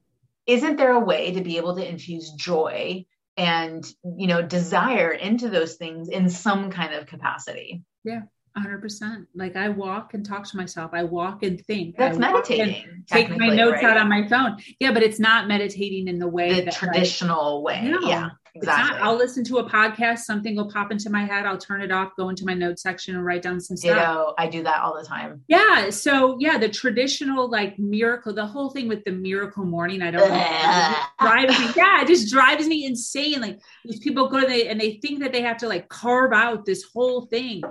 isn't 0.52 0.78
there 0.78 0.92
a 0.92 1.00
way 1.00 1.32
to 1.34 1.42
be 1.42 1.58
able 1.58 1.76
to 1.76 1.88
infuse 1.88 2.32
joy 2.32 3.06
and 3.38 3.86
you 4.18 4.28
know 4.28 4.42
desire 4.42 5.12
into 5.12 5.50
those 5.50 5.76
things 5.76 6.10
in 6.10 6.30
some 6.30 6.72
kind 6.72 6.94
of 6.94 7.08
capacity? 7.08 7.84
Yeah 8.04 8.22
100% 8.58 9.28
like 9.34 9.56
i 9.56 9.70
walk 9.70 10.14
and 10.14 10.26
talk 10.26 10.44
to 10.44 10.58
myself. 10.58 10.92
I 10.94 11.04
walk 11.06 11.44
and 11.44 11.66
think. 11.66 11.96
That's 11.96 12.18
meditating 12.18 13.06
take 13.10 13.30
my 13.30 13.48
notes 13.48 13.82
right? 13.82 13.86
out 13.86 13.98
on 13.98 14.10
my 14.10 14.28
phone. 14.28 14.58
Yeah 14.80 14.92
but 14.92 15.04
it's 15.04 15.20
not 15.20 15.48
meditating 15.48 16.10
in 16.10 16.20
the 16.20 16.28
way 16.28 16.56
the 16.56 16.66
that 16.66 16.74
traditional 16.74 17.64
like, 17.64 17.84
way 17.84 17.90
no, 17.90 18.00
yeah 18.02 18.30
exactly 18.56 18.98
not, 18.98 19.02
i'll 19.02 19.16
listen 19.16 19.44
to 19.44 19.58
a 19.58 19.70
podcast 19.70 20.20
something 20.20 20.56
will 20.56 20.70
pop 20.70 20.92
into 20.92 21.10
my 21.10 21.24
head 21.24 21.46
i'll 21.46 21.58
turn 21.58 21.82
it 21.82 21.92
off 21.92 22.12
go 22.18 22.30
into 22.30 22.46
my 22.46 22.54
notes 22.54 22.82
section 22.82 23.16
and 23.16 23.26
write 23.26 23.42
down 23.42 23.60
some 23.60 23.78
stuff 23.78 23.90
you 23.90 23.96
know, 23.96 24.34
i 24.38 24.48
do 24.48 24.64
that 24.64 24.82
all 24.82 24.98
the 24.98 25.06
time 25.06 25.42
yeah 25.48 25.90
so 25.90 26.38
yeah 26.40 26.58
the 26.58 26.70
traditional 26.70 27.50
like 27.50 27.78
miracle 27.80 28.34
the 28.34 28.46
whole 28.46 28.70
thing 28.70 28.88
with 28.88 29.04
the 29.06 29.12
miracle 29.12 29.66
morning 29.66 30.02
i 30.02 30.12
don't 30.12 30.28
know 30.30 30.96
drives 31.20 31.60
me 31.60 31.68
yeah 31.76 32.02
it 32.02 32.08
just 32.08 32.32
drives 32.32 32.68
me 32.68 32.86
insane 32.86 33.40
like 33.42 33.60
these 33.86 34.00
people 34.00 34.28
go 34.30 34.40
to 34.40 34.48
they 34.48 34.68
and 34.68 34.80
they 34.80 35.00
think 35.02 35.22
that 35.22 35.32
they 35.32 35.42
have 35.42 35.58
to 35.58 35.68
like 35.68 35.88
carve 35.90 36.34
out 36.34 36.66
this 36.66 36.86
whole 36.94 37.26
thing 37.28 37.62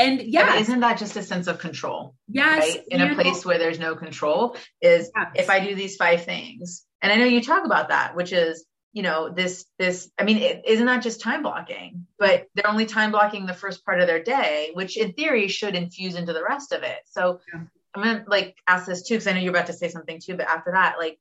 and 0.00 0.22
yeah, 0.22 0.56
isn't 0.56 0.80
that 0.80 0.98
just 0.98 1.16
a 1.16 1.22
sense 1.22 1.46
of 1.46 1.58
control? 1.58 2.14
Yes. 2.26 2.76
Right? 2.76 2.84
In 2.88 3.02
a 3.02 3.14
place 3.14 3.44
where 3.44 3.58
there's 3.58 3.78
no 3.78 3.94
control, 3.94 4.56
is 4.80 5.10
yes. 5.14 5.26
if 5.34 5.50
I 5.50 5.60
do 5.60 5.74
these 5.74 5.96
five 5.96 6.24
things, 6.24 6.86
and 7.02 7.12
I 7.12 7.16
know 7.16 7.26
you 7.26 7.42
talk 7.42 7.66
about 7.66 7.90
that, 7.90 8.16
which 8.16 8.32
is 8.32 8.64
you 8.92 9.02
know 9.02 9.28
this 9.28 9.66
this 9.78 10.10
i 10.18 10.24
mean 10.24 10.38
it, 10.38 10.62
isn't 10.66 10.86
that 10.86 11.02
just 11.02 11.20
time 11.20 11.42
blocking 11.42 12.06
but 12.18 12.46
they're 12.54 12.68
only 12.68 12.86
time 12.86 13.10
blocking 13.10 13.46
the 13.46 13.54
first 13.54 13.84
part 13.84 14.00
of 14.00 14.06
their 14.06 14.22
day 14.22 14.70
which 14.74 14.96
in 14.96 15.12
theory 15.12 15.48
should 15.48 15.74
infuse 15.74 16.14
into 16.14 16.32
the 16.32 16.42
rest 16.42 16.72
of 16.72 16.82
it 16.82 16.98
so 17.04 17.40
yeah. 17.52 17.60
i'm 17.94 18.02
gonna 18.02 18.24
like 18.26 18.56
ask 18.66 18.86
this 18.86 19.02
too 19.02 19.14
because 19.14 19.26
i 19.26 19.32
know 19.32 19.40
you're 19.40 19.50
about 19.50 19.66
to 19.66 19.72
say 19.72 19.88
something 19.88 20.20
too 20.20 20.36
but 20.36 20.48
after 20.48 20.72
that 20.72 20.96
like 20.98 21.18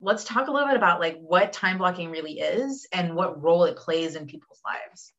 let's 0.00 0.24
talk 0.24 0.46
a 0.46 0.50
little 0.50 0.68
bit 0.68 0.76
about 0.76 1.00
like 1.00 1.18
what 1.18 1.52
time 1.52 1.78
blocking 1.78 2.10
really 2.10 2.38
is 2.38 2.86
and 2.92 3.16
what 3.16 3.42
role 3.42 3.64
it 3.64 3.76
plays 3.76 4.14
in 4.14 4.26
people's 4.26 4.60
lives 4.64 5.12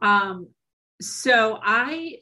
um 0.00 0.48
so 1.00 1.58
I 1.62 2.18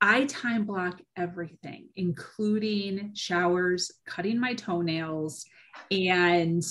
I 0.00 0.24
time 0.24 0.64
block 0.64 1.00
everything, 1.16 1.88
including 1.94 3.12
showers, 3.14 3.90
cutting 4.04 4.40
my 4.40 4.54
toenails, 4.54 5.44
and 5.90 6.62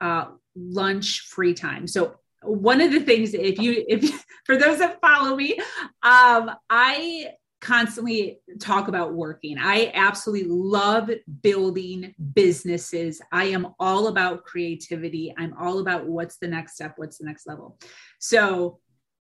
uh, 0.00 0.26
lunch 0.54 1.20
free 1.20 1.54
time. 1.54 1.86
So 1.86 2.16
one 2.42 2.80
of 2.80 2.90
the 2.90 3.00
things, 3.00 3.34
if 3.34 3.58
you 3.58 3.84
if 3.88 4.24
for 4.44 4.56
those 4.56 4.78
that 4.78 5.00
follow 5.00 5.36
me, 5.36 5.58
um, 6.02 6.50
I 6.68 7.32
constantly 7.60 8.40
talk 8.58 8.88
about 8.88 9.12
working. 9.12 9.58
I 9.58 9.92
absolutely 9.94 10.48
love 10.48 11.10
building 11.42 12.14
businesses. 12.32 13.20
I 13.30 13.46
am 13.46 13.74
all 13.78 14.08
about 14.08 14.44
creativity. 14.44 15.34
I'm 15.36 15.54
all 15.58 15.78
about 15.80 16.06
what's 16.06 16.38
the 16.38 16.48
next 16.48 16.74
step, 16.74 16.94
what's 16.96 17.18
the 17.18 17.26
next 17.26 17.46
level. 17.46 17.78
So 18.18 18.78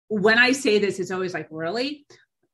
when 0.07 0.37
I 0.37 0.53
say 0.53 0.79
this, 0.79 0.99
it's 0.99 1.11
always 1.11 1.33
like, 1.33 1.47
really? 1.51 2.05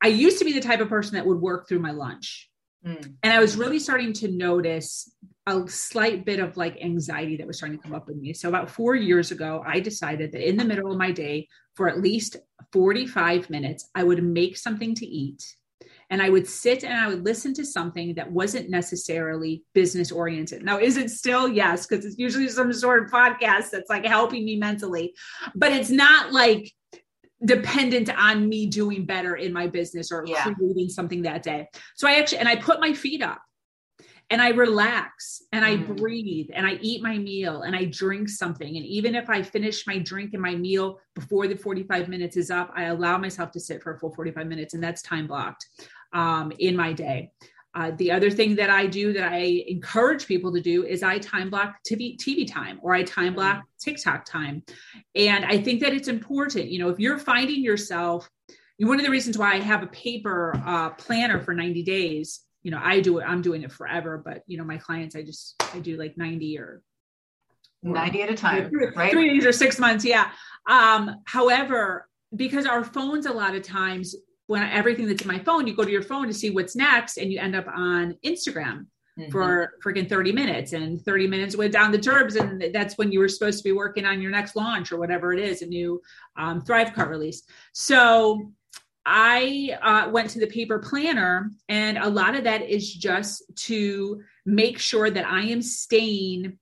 I 0.02 0.08
used 0.08 0.40
to 0.40 0.46
be 0.46 0.54
the 0.54 0.62
type 0.62 0.80
of 0.80 0.90
person 0.90 1.16
that 1.16 1.26
would 1.26 1.40
work 1.40 1.68
through 1.68 1.80
my 1.80 1.92
lunch. 1.92 2.50
Mm. 2.88 3.16
And 3.24 3.34
I 3.34 3.40
was 3.40 3.58
really 3.58 3.80
starting 3.80 4.14
to 4.14 4.30
notice 4.30 5.12
a 5.46 5.68
slight 5.68 6.26
bit 6.26 6.40
of 6.40 6.56
like 6.58 6.82
anxiety 6.82 7.38
that 7.38 7.48
was 7.48 7.58
starting 7.58 7.78
to 7.78 7.84
come 7.84 7.96
up 7.96 8.08
with 8.08 8.18
me. 8.18 8.34
So 8.34 8.50
about 8.50 8.70
four 8.70 8.96
years 8.96 9.32
ago, 9.32 9.64
I 9.66 9.80
decided 9.80 10.32
that 10.32 10.48
in 10.48 10.58
the 10.58 10.66
middle 10.66 10.92
of 10.92 10.98
my 10.98 11.12
day, 11.12 11.48
for 11.76 11.90
at 11.90 12.02
least 12.02 12.38
45 12.72 13.50
minutes, 13.50 13.90
I 13.94 14.04
would 14.04 14.24
make 14.24 14.58
something 14.58 14.96
to 14.96 15.06
eat 15.06 15.44
and 16.10 16.22
I 16.22 16.30
would 16.30 16.48
sit 16.48 16.84
and 16.84 16.94
I 16.94 17.08
would 17.08 17.26
listen 17.26 17.54
to 17.56 17.66
something 17.66 18.16
that 18.16 18.32
wasn't 18.32 18.70
necessarily 18.70 19.64
business 19.74 20.12
oriented. 20.12 20.64
Now, 20.64 20.80
is 20.80 20.96
it 20.96 21.10
still? 21.12 21.48
Yes, 21.48 21.86
because 21.86 22.06
it's 22.06 22.18
usually 22.18 22.48
some 22.48 22.72
sort 22.72 23.04
of 23.04 23.12
podcast 23.12 23.72
that's 23.72 23.90
like 23.90 24.06
helping 24.06 24.46
me 24.46 24.56
mentally, 24.56 25.14
but 25.54 25.74
it's 25.74 25.90
not 25.90 26.32
like 26.32 26.72
dependent 27.46 28.10
on 28.18 28.50
me 28.50 28.66
doing 28.66 29.06
better 29.06 29.36
in 29.36 29.54
my 29.54 29.68
business 29.68 30.12
or 30.12 30.26
yeah. 30.26 30.44
creating 30.44 30.90
something 30.90 31.22
that 31.22 31.44
day. 31.44 31.68
So 31.96 32.08
I 32.08 32.16
actually, 32.16 32.40
and 32.40 32.50
I 32.50 32.56
put 32.56 32.80
my 32.80 32.94
feet 32.94 33.22
up 33.22 33.42
and 34.30 34.42
I 34.42 34.50
relax 34.50 35.42
and 35.52 35.64
I 35.64 35.78
mm. 35.78 35.96
breathe 35.96 36.48
and 36.54 36.66
I 36.68 36.78
eat 36.82 37.02
my 37.02 37.18
meal 37.18 37.62
and 37.62 37.76
I 37.76 37.86
drink 37.86 38.28
something. 38.28 38.76
And 38.76 38.86
even 38.86 39.16
if 39.16 39.30
I 39.30 39.42
finish 39.42 39.88
my 39.88 40.00
drink 40.00 40.34
and 40.34 40.42
my 40.42 40.56
meal 40.56 41.00
before 41.16 41.48
the 41.48 41.56
45 41.56 42.10
minutes 42.10 42.36
is 42.36 42.52
up, 42.52 42.72
I 42.76 42.86
allow 42.86 43.18
myself 43.18 43.52
to 43.52 43.60
sit 43.60 43.82
for 43.82 43.94
a 43.94 44.00
full 44.00 44.14
45 44.14 44.48
minutes 44.48 44.74
and 44.74 44.84
that's 44.84 45.02
time 45.02 45.28
blocked 45.28 45.66
um, 46.14 46.52
in 46.60 46.76
my 46.76 46.92
day. 46.92 47.32
Uh, 47.76 47.92
the 47.98 48.12
other 48.12 48.32
thing 48.32 48.56
that 48.56 48.70
I 48.70 48.88
do 48.88 49.14
that 49.14 49.32
I 49.32 49.64
encourage 49.68 50.26
people 50.26 50.52
to 50.54 50.62
do 50.62 50.86
is 50.86 51.04
I 51.04 51.20
time 51.20 51.50
block 51.50 51.76
TV, 51.88 52.18
TV 52.18 52.52
time 52.52 52.80
or 52.82 52.94
I 52.94 53.04
time 53.04 53.36
block 53.36 53.64
TikTok 53.80 54.26
time. 54.26 54.64
And 55.16 55.46
I 55.46 55.60
think 55.60 55.82
that 55.82 55.94
it's 55.94 56.08
important. 56.08 56.70
You 56.70 56.80
know, 56.80 56.90
if 56.90 57.00
you're 57.00 57.20
finding 57.20 57.62
yourself, 57.64 58.30
one 58.80 59.00
of 59.00 59.06
the 59.06 59.12
reasons 59.12 59.38
why 59.38 59.54
I 59.54 59.60
have 59.60 59.84
a 59.84 59.88
paper 59.88 60.60
uh, 60.66 60.92
planner 60.92 61.40
for 61.40 61.54
90 61.54 61.84
days, 61.84 62.42
you 62.64 62.72
know, 62.72 62.80
I 62.82 63.00
do 63.00 63.20
it, 63.20 63.26
I'm 63.28 63.42
doing 63.42 63.64
it 63.64 63.72
forever, 63.72 64.22
but 64.24 64.42
you 64.48 64.58
know, 64.58 64.64
my 64.64 64.78
clients, 64.78 65.16
I 65.16 65.22
just, 65.22 65.56
I 65.74 65.80
do 65.80 65.98
like 65.98 66.18
90 66.18 66.60
or 66.60 66.82
90 67.84 68.22
at 68.24 68.30
a 68.30 68.36
time, 68.36 68.70
three, 68.70 68.88
right? 68.96 69.12
Three 69.12 69.34
days 69.34 69.46
or 69.46 69.52
six 69.52 69.80
months. 69.80 70.04
Yeah. 70.04 70.32
Um, 70.68 71.22
however, 71.26 72.08
because 72.36 72.66
our 72.66 72.84
phones 72.84 73.26
a 73.26 73.32
lot 73.32 73.56
of 73.56 73.64
times 73.64 74.16
when 74.48 74.64
everything 74.64 75.08
that's 75.08 75.22
in 75.22 75.28
my 75.28 75.40
phone, 75.40 75.68
you 75.68 75.76
go 75.76 75.84
to 75.84 75.92
your 75.92 76.02
phone 76.02 76.28
to 76.28 76.34
see 76.34 76.50
what's 76.50 76.76
next, 76.76 77.18
and 77.18 77.32
you 77.32 77.40
end 77.40 77.56
up 77.56 77.68
on 77.68 78.18
Instagram 78.26 78.88
mm-hmm. 79.18 79.30
for 79.30 79.74
freaking 79.84 80.10
30 80.10 80.32
minutes 80.32 80.74
and 80.74 81.02
30 81.02 81.28
minutes 81.28 81.56
went 81.56 81.74
down 81.74 81.92
the 81.92 81.98
turbs. 81.98 82.36
And 82.36 82.64
that's 82.74 82.98
when 82.98 83.12
you 83.12 83.20
were 83.20 83.28
supposed 83.28 83.60
to 83.60 83.64
be 83.64 83.74
working 83.74 84.06
on 84.06 84.22
your 84.22 84.32
next 84.32 84.56
launch 84.56 84.92
or 84.92 84.98
whatever 84.98 85.34
it 85.34 85.40
is, 85.40 85.62
a 85.62 85.68
new 85.68 86.02
um, 86.38 86.62
Thrivecart 86.62 87.10
release. 87.10 87.44
So 87.74 88.52
I 89.06 89.78
uh, 89.82 90.10
went 90.12 90.30
to 90.32 90.40
the 90.40 90.48
paper 90.48 90.80
planner, 90.80 91.52
and 91.70 91.98
a 91.98 92.10
lot 92.10 92.36
of 92.36 92.44
that 92.44 92.62
is 92.64 92.94
just 92.94 93.44
to 93.68 94.22
make 94.46 94.80
sure 94.80 95.10
that 95.10 95.26
I 95.26 95.44
am 95.44 95.62
staying 95.62 96.58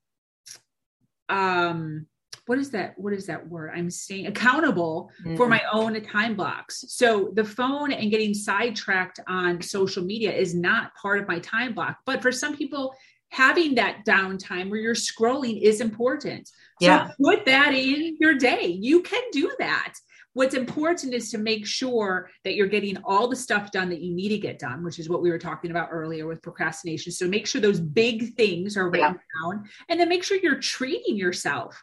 um 1.27 2.05
what 2.45 2.59
is 2.59 2.71
that 2.71 2.97
what 2.97 3.13
is 3.13 3.25
that 3.25 3.47
word 3.47 3.71
i'm 3.75 3.89
staying 3.89 4.27
accountable 4.27 5.09
mm-hmm. 5.21 5.35
for 5.35 5.47
my 5.47 5.61
own 5.71 5.99
time 6.01 6.35
blocks 6.35 6.85
so 6.87 7.31
the 7.33 7.43
phone 7.43 7.91
and 7.91 8.11
getting 8.11 8.33
sidetracked 8.33 9.19
on 9.27 9.61
social 9.61 10.03
media 10.03 10.33
is 10.33 10.53
not 10.55 10.93
part 10.95 11.19
of 11.19 11.27
my 11.27 11.39
time 11.39 11.73
block 11.73 11.97
but 12.05 12.21
for 12.21 12.31
some 12.31 12.55
people 12.55 12.93
having 13.29 13.75
that 13.75 14.05
downtime 14.05 14.69
where 14.69 14.79
you're 14.79 14.95
scrolling 14.95 15.59
is 15.61 15.81
important 15.81 16.47
so 16.81 16.87
yeah. 16.87 17.11
put 17.21 17.45
that 17.45 17.73
in 17.73 18.15
your 18.19 18.35
day 18.35 18.65
you 18.67 19.01
can 19.01 19.23
do 19.31 19.51
that 19.59 19.93
what's 20.35 20.53
important 20.53 21.13
is 21.13 21.31
to 21.31 21.37
make 21.37 21.65
sure 21.65 22.29
that 22.43 22.55
you're 22.55 22.67
getting 22.67 22.97
all 23.05 23.27
the 23.27 23.35
stuff 23.35 23.71
done 23.71 23.89
that 23.89 24.01
you 24.01 24.13
need 24.13 24.29
to 24.29 24.37
get 24.37 24.59
done, 24.59 24.83
which 24.83 24.99
is 24.99 25.09
what 25.09 25.21
we 25.21 25.31
were 25.31 25.39
talking 25.39 25.71
about 25.71 25.87
earlier 25.91 26.27
with 26.27 26.41
procrastination. 26.41 27.13
So 27.13 27.25
make 27.25 27.47
sure 27.47 27.61
those 27.61 27.79
big 27.79 28.35
things 28.35 28.75
are 28.75 28.89
written 28.89 29.15
yeah. 29.15 29.41
down 29.41 29.63
and 29.89 29.97
then 29.97 30.09
make 30.09 30.25
sure 30.25 30.37
you're 30.37 30.59
treating 30.59 31.15
yourself 31.15 31.81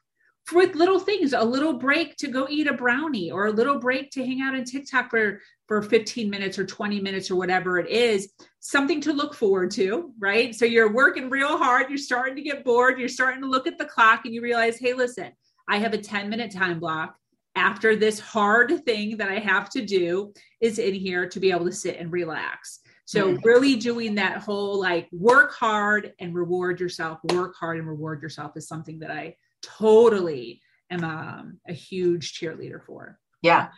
with 0.51 0.75
little 0.75 0.99
things, 0.99 1.33
a 1.33 1.45
little 1.45 1.75
break 1.75 2.17
to 2.17 2.29
go 2.29 2.47
eat 2.51 2.67
a 2.67 2.73
brownie 2.73 3.31
or 3.31 3.47
a 3.47 3.53
little 3.53 3.79
break 3.79 4.11
to 4.11 4.25
hang 4.25 4.41
out 4.41 4.55
on 4.55 4.65
TikTok 4.65 5.11
for, 5.11 5.41
for 5.69 5.83
15 5.83 6.29
minutes 6.29 6.59
or 6.59 6.67
20 6.67 7.01
minutes 7.01 7.31
or 7.31 7.37
whatever 7.37 7.79
it 7.79 7.89
is, 7.89 8.33
something 8.61 9.01
to 9.03 9.13
look 9.13 9.35
forward 9.35 9.71
to, 9.73 10.13
right? 10.19 10.55
So 10.55 10.65
you're 10.65 10.93
working 10.93 11.31
real 11.31 11.59
hard, 11.59 11.89
you're 11.89 11.99
starting 11.99 12.37
to 12.37 12.43
get 12.43 12.65
bored, 12.65 12.99
you're 12.99 13.09
starting 13.09 13.43
to 13.43 13.49
look 13.49 13.67
at 13.67 13.79
the 13.79 13.85
clock 13.85 14.23
and 14.25 14.35
you 14.35 14.43
realize, 14.43 14.79
hey, 14.79 14.95
listen, 14.95 15.31
I 15.69 15.79
have 15.79 15.95
a 15.95 15.99
10 15.99 16.29
minute 16.29 16.53
time 16.53 16.81
block 16.81 17.17
after 17.55 17.95
this 17.97 18.19
hard 18.19 18.85
thing 18.85 19.19
that 19.19 19.29
I 19.29 19.39
have 19.39 19.71
to 19.71 19.85
do 19.85 20.33
is 20.61 20.79
in 20.79 20.95
here 20.95 21.29
to 21.29 21.41
be 21.41 21.51
able 21.51 21.67
to 21.67 21.73
sit 21.73 21.99
and 21.99 22.11
relax. 22.11 22.81
So 23.05 23.37
really 23.45 23.77
doing 23.77 24.15
that 24.15 24.39
whole 24.39 24.81
like 24.81 25.09
work 25.13 25.53
hard 25.53 26.13
and 26.19 26.35
reward 26.35 26.81
yourself, 26.81 27.19
work 27.33 27.55
hard 27.57 27.79
and 27.79 27.87
reward 27.87 28.23
yourself 28.23 28.53
is 28.57 28.67
something 28.67 29.01
that 29.01 29.11
I 29.11 29.37
totally 29.63 30.61
am 30.91 31.05
um, 31.05 31.59
a 31.69 31.73
huge 31.73 32.39
cheerleader 32.39 32.85
for. 32.85 33.19
Yeah. 33.43 33.69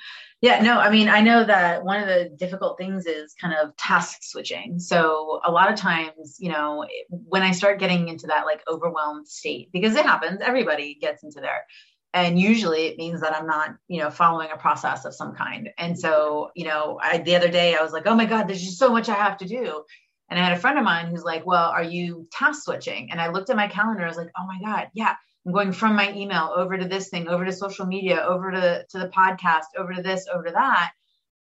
Yeah. 0.43 0.61
No, 0.61 0.79
I 0.79 0.91
mean, 0.91 1.09
I 1.09 1.23
know 1.23 1.43
that 1.43 1.85
one 1.85 1.99
of 1.99 2.07
the 2.07 2.31
difficult 2.37 2.77
things 2.77 3.07
is 3.07 3.35
kind 3.41 3.55
of 3.55 3.75
task 3.77 4.19
switching. 4.21 4.79
So 4.79 5.41
a 5.43 5.51
lot 5.51 5.73
of 5.73 5.79
times, 5.79 6.37
you 6.39 6.53
know, 6.53 6.87
when 7.09 7.43
I 7.43 7.53
start 7.53 7.81
getting 7.81 8.09
into 8.09 8.27
that 8.27 8.45
like 8.45 8.63
overwhelmed 8.69 9.27
state, 9.27 9.71
because 9.73 9.97
it 9.97 10.05
happens, 10.05 10.41
everybody 10.43 10.99
gets 11.01 11.25
into 11.25 11.41
there. 11.41 11.65
And 12.13 12.39
usually 12.39 12.87
it 12.87 12.99
means 12.99 13.23
that 13.23 13.35
I'm 13.35 13.47
not, 13.47 13.71
you 13.89 14.01
know, 14.01 14.11
following 14.11 14.51
a 14.53 14.59
process 14.59 15.07
of 15.07 15.15
some 15.15 15.35
kind. 15.35 15.71
And 15.79 15.99
so, 15.99 16.51
you 16.55 16.67
know, 16.67 16.99
I, 17.03 17.19
the 17.19 17.35
other 17.35 17.51
day 17.51 17.75
I 17.75 17.83
was 17.83 17.93
like, 17.93 18.07
oh 18.07 18.15
my 18.15 18.27
God, 18.27 18.47
there's 18.47 18.63
just 18.63 18.79
so 18.79 18.91
much 18.91 19.09
I 19.09 19.15
have 19.15 19.39
to 19.39 19.49
do. 19.49 19.83
And 20.29 20.39
I 20.39 20.45
had 20.45 20.57
a 20.57 20.61
friend 20.61 20.79
of 20.79 20.85
mine 20.85 21.07
who's 21.07 21.25
like, 21.25 21.45
well, 21.47 21.71
are 21.71 21.83
you 21.83 22.29
task 22.31 22.65
switching? 22.65 23.11
And 23.11 23.21
I 23.21 23.31
looked 23.31 23.51
at 23.51 23.57
my 23.57 23.67
calendar. 23.67 24.05
I 24.05 24.09
was 24.09 24.17
like, 24.17 24.31
oh 24.39 24.47
my 24.47 24.59
God, 24.63 24.89
yeah 24.93 25.15
I'm 25.47 25.53
going 25.53 25.73
from 25.73 25.97
my 25.97 26.13
email 26.13 26.53
over 26.57 26.77
to 26.77 26.89
this 26.89 27.09
thing, 27.09 27.29
over 27.29 27.45
to 27.45 27.53
social 27.53 27.87
media, 27.87 28.25
over 28.27 28.51
to, 28.51 28.85
to 28.91 28.99
the 28.99 29.09
podcast, 29.09 29.65
over 29.77 29.93
to 29.93 30.03
this, 30.03 30.27
over 30.33 30.45
to 30.45 30.53
that. 30.53 30.93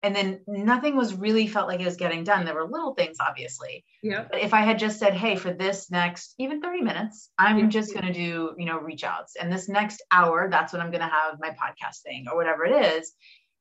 And 0.05 0.17
then 0.17 0.41
nothing 0.49 0.97
was 0.97 1.15
really 1.15 1.47
felt 1.47 1.69
like 1.69 1.81
it 1.81 1.85
was 1.85 1.97
getting 1.97 2.25
done. 2.25 2.45
There 2.45 2.57
were 2.57 2.67
little 2.67 2.95
things, 2.95 3.19
obviously. 3.21 3.85
Yeah. 4.03 4.25
But 4.29 4.41
if 4.41 4.53
I 4.53 4.62
had 4.62 4.81
just 4.81 4.99
said, 4.99 5.15
hey, 5.15 5.37
for 5.37 5.53
this 5.53 5.93
next 5.93 6.35
even 6.38 6.61
30 6.61 6.83
minutes, 6.83 7.31
I'm 7.38 7.59
yeah. 7.59 7.67
just 7.67 7.95
going 7.95 8.07
to 8.07 8.12
do, 8.12 8.53
you 8.59 8.65
know, 8.65 8.79
reach 8.81 9.05
outs. 9.05 9.37
And 9.41 9.53
this 9.53 9.69
next 9.69 10.03
hour, 10.11 10.49
that's 10.51 10.73
when 10.73 10.83
I'm 10.83 10.91
going 10.91 11.03
to 11.03 11.07
have 11.07 11.38
my 11.38 11.51
podcast 11.51 12.03
thing 12.05 12.27
or 12.29 12.37
whatever 12.37 12.65
it 12.65 12.97
is. 12.97 13.12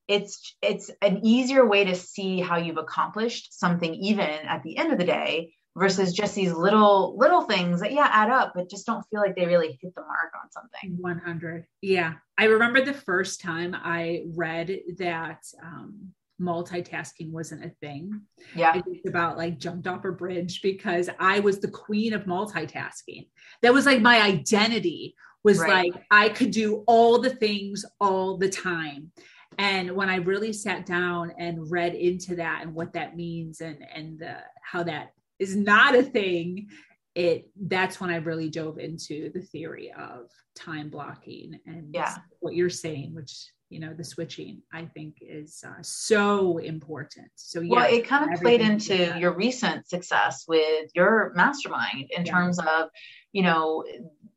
It's 0.08 0.56
it's 0.64 0.90
an 1.04 1.22
easier 1.24 1.66
way 1.66 1.86
to 1.86 1.96
see 1.96 2.40
how 2.40 2.58
you've 2.58 2.78
accomplished 2.78 3.58
something 3.58 3.94
even 3.94 4.28
at 4.28 4.64
the 4.64 4.78
end 4.78 4.92
of 4.92 4.98
the 4.98 5.06
day 5.06 5.54
versus 5.78 6.12
just 6.14 6.36
these 6.36 6.52
little 6.52 7.16
little 7.18 7.44
things 7.44 7.80
that 7.80 7.94
yeah 7.94 8.10
add 8.12 8.30
up 8.30 8.52
but 8.54 8.70
just 8.70 8.86
don't 8.86 9.06
feel 9.10 9.22
like 9.22 9.36
they 9.36 9.46
really 9.46 9.80
hit 9.82 9.96
the 9.96 10.02
mark 10.02 10.32
on 10.42 10.52
something. 10.52 10.98
100 11.00 11.66
yeah. 11.82 12.14
I 12.38 12.46
remember 12.46 12.84
the 12.84 12.94
first 12.94 13.42
time 13.42 13.76
i 13.76 14.24
read 14.36 14.80
that 14.98 15.44
um, 15.64 16.12
multitasking 16.42 17.30
wasn't 17.30 17.64
a 17.64 17.70
thing. 17.82 18.20
Yeah. 18.56 18.74
It's 18.76 19.08
about 19.08 19.38
like 19.38 19.60
jumped 19.60 19.88
off 19.88 20.04
a 20.06 20.12
bridge 20.12 20.62
because 20.62 21.10
i 21.20 21.40
was 21.40 21.60
the 21.60 21.72
queen 21.72 22.14
of 22.14 22.26
multitasking. 22.26 23.30
That 23.62 23.74
was 23.74 23.86
like 23.86 24.02
my 24.02 24.22
identity 24.22 25.16
was 25.44 25.60
right. 25.60 25.92
like 25.94 26.04
i 26.12 26.30
could 26.30 26.52
do 26.52 26.84
all 26.86 27.20
the 27.20 27.30
things 27.36 27.86
all 28.02 28.38
the 28.38 28.50
time. 28.50 29.12
And 29.58 29.92
when 29.92 30.10
i 30.10 30.16
really 30.18 30.52
sat 30.52 30.86
down 30.86 31.32
and 31.38 31.72
read 31.72 31.96
into 31.96 32.36
that 32.36 32.64
and 32.64 32.74
what 32.74 32.92
that 32.94 33.16
means 33.16 33.62
and 33.62 33.86
and 33.94 34.20
the, 34.20 34.36
how 34.64 34.84
that 34.84 35.14
is 35.42 35.56
not 35.56 35.96
a 35.96 36.04
thing. 36.04 36.68
It 37.14 37.50
that's 37.60 38.00
when 38.00 38.10
i 38.10 38.16
really 38.16 38.50
dove 38.50 38.80
into 38.80 39.32
the 39.34 39.42
theory 39.42 39.92
of 39.92 40.30
time 40.56 40.90
blocking 40.90 41.60
and 41.66 41.94
yeah. 41.94 42.16
what 42.40 42.56
you're 42.56 42.70
saying 42.70 43.14
which 43.14 43.48
you 43.68 43.82
know 43.82 43.94
the 43.94 44.04
switching 44.06 44.62
i 44.72 44.86
think 44.86 45.18
is 45.20 45.62
uh, 45.68 45.82
so 45.82 46.58
important. 46.60 47.30
So 47.36 47.60
yeah 47.60 47.70
well 47.70 47.94
it 47.94 48.08
kind 48.08 48.34
of 48.34 48.40
played 48.40 48.62
into 48.62 48.96
your 49.20 49.34
recent 49.34 49.90
success 49.90 50.46
with 50.48 50.90
your 50.96 51.34
mastermind 51.36 52.12
in 52.16 52.26
yeah. 52.26 52.32
terms 52.32 52.60
of 52.60 52.88
you 53.34 53.44
know 53.44 53.84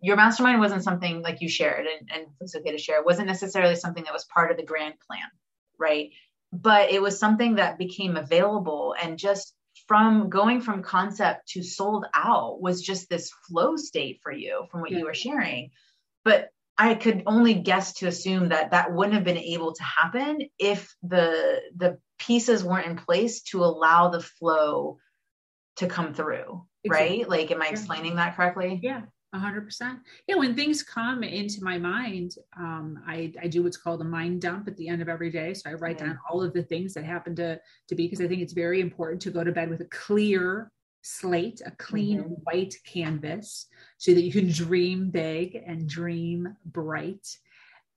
your 0.00 0.16
mastermind 0.16 0.58
wasn't 0.58 0.82
something 0.82 1.22
like 1.22 1.40
you 1.40 1.48
shared 1.48 1.86
and, 1.86 2.10
and 2.12 2.26
it's 2.40 2.56
okay 2.56 2.72
to 2.72 2.78
share. 2.78 2.98
It 2.98 3.06
wasn't 3.06 3.28
necessarily 3.28 3.76
something 3.76 4.02
that 4.02 4.12
was 4.12 4.24
part 4.24 4.50
of 4.50 4.56
the 4.56 4.64
grand 4.64 4.94
plan 5.06 5.30
right? 5.78 6.10
But 6.52 6.90
it 6.90 7.02
was 7.02 7.18
something 7.18 7.56
that 7.56 7.78
became 7.78 8.16
available 8.16 8.94
and 9.00 9.18
just 9.18 9.54
from 9.86 10.30
going 10.30 10.60
from 10.60 10.82
concept 10.82 11.48
to 11.48 11.62
sold 11.62 12.06
out 12.14 12.60
was 12.60 12.82
just 12.82 13.08
this 13.08 13.30
flow 13.46 13.76
state 13.76 14.20
for 14.22 14.32
you 14.32 14.66
from 14.70 14.80
what 14.80 14.90
yeah. 14.90 14.98
you 14.98 15.04
were 15.04 15.12
mm-hmm. 15.12 15.30
sharing. 15.30 15.70
But 16.24 16.48
i 16.76 16.94
could 16.94 17.22
only 17.26 17.54
guess 17.54 17.92
to 17.92 18.08
assume 18.08 18.48
that 18.48 18.72
that 18.72 18.92
wouldn't 18.92 19.14
have 19.14 19.22
been 19.22 19.36
able 19.36 19.72
to 19.72 19.82
happen 19.84 20.40
if 20.58 20.92
the 21.04 21.60
the 21.76 21.98
pieces 22.18 22.64
weren't 22.64 22.86
in 22.86 22.96
place 22.96 23.42
to 23.42 23.62
allow 23.62 24.08
the 24.08 24.20
flow 24.20 24.98
to 25.76 25.86
come 25.86 26.14
through 26.14 26.66
exactly. 26.82 27.18
right? 27.18 27.28
Like 27.28 27.50
am 27.52 27.62
i 27.62 27.68
explaining 27.68 28.16
that 28.16 28.34
correctly? 28.34 28.80
Yeah 28.82 29.02
a 29.34 29.38
hundred 29.38 29.64
percent. 29.64 29.98
Yeah. 30.26 30.36
When 30.36 30.54
things 30.54 30.82
come 30.82 31.22
into 31.22 31.62
my 31.62 31.76
mind, 31.76 32.36
um, 32.56 33.02
I, 33.06 33.32
I 33.42 33.48
do 33.48 33.62
what's 33.62 33.76
called 33.76 34.00
a 34.00 34.04
mind 34.04 34.40
dump 34.40 34.68
at 34.68 34.76
the 34.76 34.88
end 34.88 35.02
of 35.02 35.08
every 35.08 35.30
day. 35.30 35.52
So 35.52 35.68
I 35.68 35.74
write 35.74 35.98
down 35.98 36.18
all 36.30 36.42
of 36.42 36.54
the 36.54 36.62
things 36.62 36.94
that 36.94 37.04
happen 37.04 37.34
to, 37.36 37.60
to 37.88 37.94
be, 37.94 38.06
because 38.06 38.24
I 38.24 38.28
think 38.28 38.40
it's 38.40 38.52
very 38.52 38.80
important 38.80 39.20
to 39.22 39.30
go 39.30 39.44
to 39.44 39.52
bed 39.52 39.68
with 39.68 39.80
a 39.80 39.86
clear 39.86 40.70
slate, 41.02 41.60
a 41.66 41.70
clean 41.72 42.20
mm-hmm. 42.20 42.32
white 42.44 42.74
canvas 42.86 43.66
so 43.98 44.14
that 44.14 44.22
you 44.22 44.32
can 44.32 44.50
dream 44.50 45.10
big 45.10 45.60
and 45.66 45.88
dream 45.88 46.56
bright. 46.64 47.26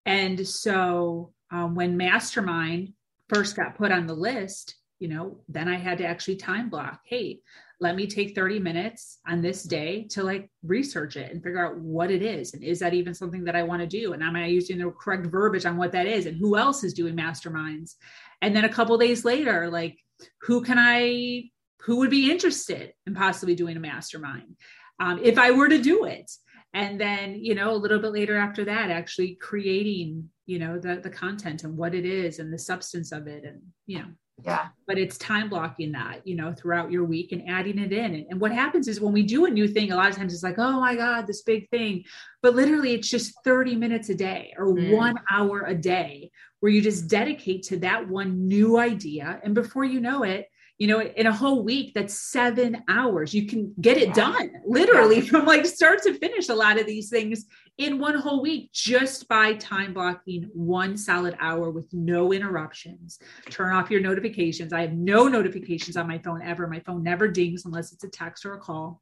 And 0.06 0.46
so 0.46 1.34
um, 1.52 1.76
when 1.76 1.98
mastermind 1.98 2.94
first 3.30 3.56
got 3.56 3.78
put 3.78 3.92
on 3.92 4.08
the 4.08 4.14
list, 4.14 4.76
you 5.00 5.08
know, 5.08 5.38
then 5.48 5.68
I 5.68 5.78
had 5.78 6.00
to 6.00 6.06
actually 6.06 6.38
time 6.38 6.70
block. 6.70 7.02
Hey, 7.06 7.42
let 7.80 7.96
me 7.96 8.08
take 8.08 8.34
30 8.34 8.60
minutes 8.60 9.20
on 9.28 9.42
this 9.42 9.64
day 9.64 10.08
to 10.10 10.24
like 10.24 10.50
research 10.64 11.16
it 11.16 11.32
and 11.32 11.44
figure 11.44 11.64
out 11.64 11.78
what 11.78 12.10
it 12.10 12.24
is. 12.24 12.54
And 12.54 12.64
is 12.64 12.80
that 12.80 12.96
even 12.96 13.14
something 13.14 13.44
that 13.44 13.56
I 13.56 13.64
want 13.64 13.82
to 13.82 13.88
do? 13.88 14.14
And 14.14 14.24
am 14.24 14.36
I 14.36 14.48
using 14.48 14.80
the 14.80 14.90
correct 14.90 15.28
verbiage 15.28 15.66
on 15.66 15.78
what 15.78 15.92
that 15.92 16.08
is? 16.08 16.26
And 16.26 16.38
who 16.38 16.58
else 16.58 16.84
is 16.84 16.94
doing 16.94 17.16
masterminds? 17.16 17.96
And 18.42 18.56
then 18.56 18.66
a 18.66 18.70
couple 18.70 18.98
days 18.98 19.24
later, 19.24 19.70
like, 19.70 19.98
who 20.42 20.64
can 20.64 20.78
I, 20.80 21.52
who 21.82 21.98
would 21.98 22.10
be 22.10 22.32
interested 22.32 22.94
in 23.06 23.14
possibly 23.14 23.54
doing 23.54 23.78
a 23.78 23.80
mastermind 23.80 24.56
um, 25.00 25.20
if 25.22 25.38
I 25.38 25.52
were 25.52 25.70
to 25.70 25.82
do 25.82 26.06
it? 26.06 26.32
And 26.74 27.00
then, 27.00 27.36
you 27.36 27.56
know, 27.56 27.72
a 27.72 27.78
little 27.78 28.00
bit 28.00 28.12
later 28.12 28.38
after 28.38 28.66
that, 28.66 28.90
actually 28.90 29.36
creating, 29.36 30.30
you 30.48 30.60
know, 30.60 30.80
the, 30.80 30.96
the 30.96 31.10
content 31.10 31.64
and 31.64 31.78
what 31.78 31.94
it 31.94 32.06
is 32.06 32.40
and 32.40 32.52
the 32.52 32.60
substance 32.60 33.12
of 33.12 33.28
it. 33.28 33.44
And, 33.46 33.62
you 33.86 34.00
know, 34.00 34.08
yeah. 34.44 34.68
But 34.86 35.00
it's 35.00 35.18
time 35.18 35.50
blocking 35.50 35.92
that, 35.94 36.26
you 36.26 36.36
know, 36.36 36.54
throughout 36.54 36.92
your 36.92 37.04
week 37.04 37.32
and 37.32 37.50
adding 37.50 37.80
it 37.80 37.92
in. 37.92 38.14
And, 38.14 38.26
and, 38.30 38.40
what 38.40 38.52
happens 38.52 38.88
is 38.88 39.02
when 39.02 39.14
we 39.14 39.24
do 39.24 39.46
a 39.46 39.50
new 39.50 39.68
thing, 39.68 39.92
a 39.92 39.96
lot 39.96 40.10
of 40.10 40.16
times 40.16 40.34
it's 40.34 40.44
like, 40.44 40.60
oh 40.60 40.80
my 40.80 40.96
God, 40.96 41.26
this 41.26 41.42
big 41.42 41.68
thing. 41.70 42.04
But 42.44 42.56
literally, 42.56 42.94
it's 42.94 43.10
just 43.10 43.34
30 43.44 43.76
minutes 43.76 44.10
a 44.10 44.16
day 44.16 44.54
or 44.58 44.68
mm. 44.68 44.96
one 44.96 45.20
hour 45.32 45.64
a 45.66 45.74
day 45.74 46.32
where 46.60 46.72
you 46.72 46.82
just 46.82 47.08
dedicate 47.08 47.64
to 47.64 47.78
that 47.78 48.08
one 48.08 48.48
new 48.48 48.78
idea. 48.78 49.40
And 49.44 49.56
before 49.56 49.84
you 49.84 50.00
know 50.00 50.24
it, 50.24 50.48
you 50.78 50.86
know, 50.86 51.02
in 51.02 51.26
a 51.26 51.34
whole 51.34 51.64
week, 51.64 51.94
that's 51.96 52.14
seven 52.14 52.84
hours. 52.88 53.34
You 53.34 53.48
can 53.48 53.74
get 53.82 53.98
it 53.98 54.14
done 54.14 54.52
literally 54.66 55.22
from 55.28 55.46
like 55.46 55.66
start 55.66 56.04
to 56.04 56.14
finish 56.14 56.50
a 56.50 56.56
lot 56.56 56.80
of 56.80 56.86
these 56.86 57.10
things 57.10 57.46
in 57.78 58.00
one 58.00 58.16
whole 58.16 58.42
week 58.42 58.72
just 58.72 59.28
by 59.28 59.54
time 59.54 59.94
blocking 59.94 60.50
one 60.54 60.98
solid 60.98 61.36
hour 61.40 61.70
with 61.70 61.94
no 61.94 62.34
interruptions. 62.34 63.20
Turn 63.50 63.74
off 63.74 63.92
your 63.92 64.02
notifications. 64.02 64.74
I 64.74 64.82
have 64.82 64.94
no 64.94 65.28
notifications 65.28 65.96
on 65.96 66.08
my 66.08 66.18
phone 66.18 66.42
ever. 66.42 66.68
My 66.68 66.80
phone 66.80 67.04
never 67.04 67.28
dings 67.28 67.66
unless 67.66 67.94
it's 67.94 68.04
a 68.04 68.10
text 68.10 68.46
or 68.46 68.54
a 68.54 68.60
call, 68.60 69.02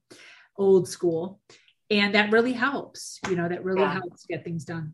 old 0.57 0.87
school. 0.89 1.39
And 1.89 2.15
that 2.15 2.31
really 2.31 2.53
helps, 2.53 3.19
you 3.29 3.35
know, 3.35 3.47
that 3.47 3.63
really 3.63 3.81
yeah. 3.81 3.93
helps 3.93 4.25
get 4.25 4.43
things 4.43 4.65
done 4.65 4.93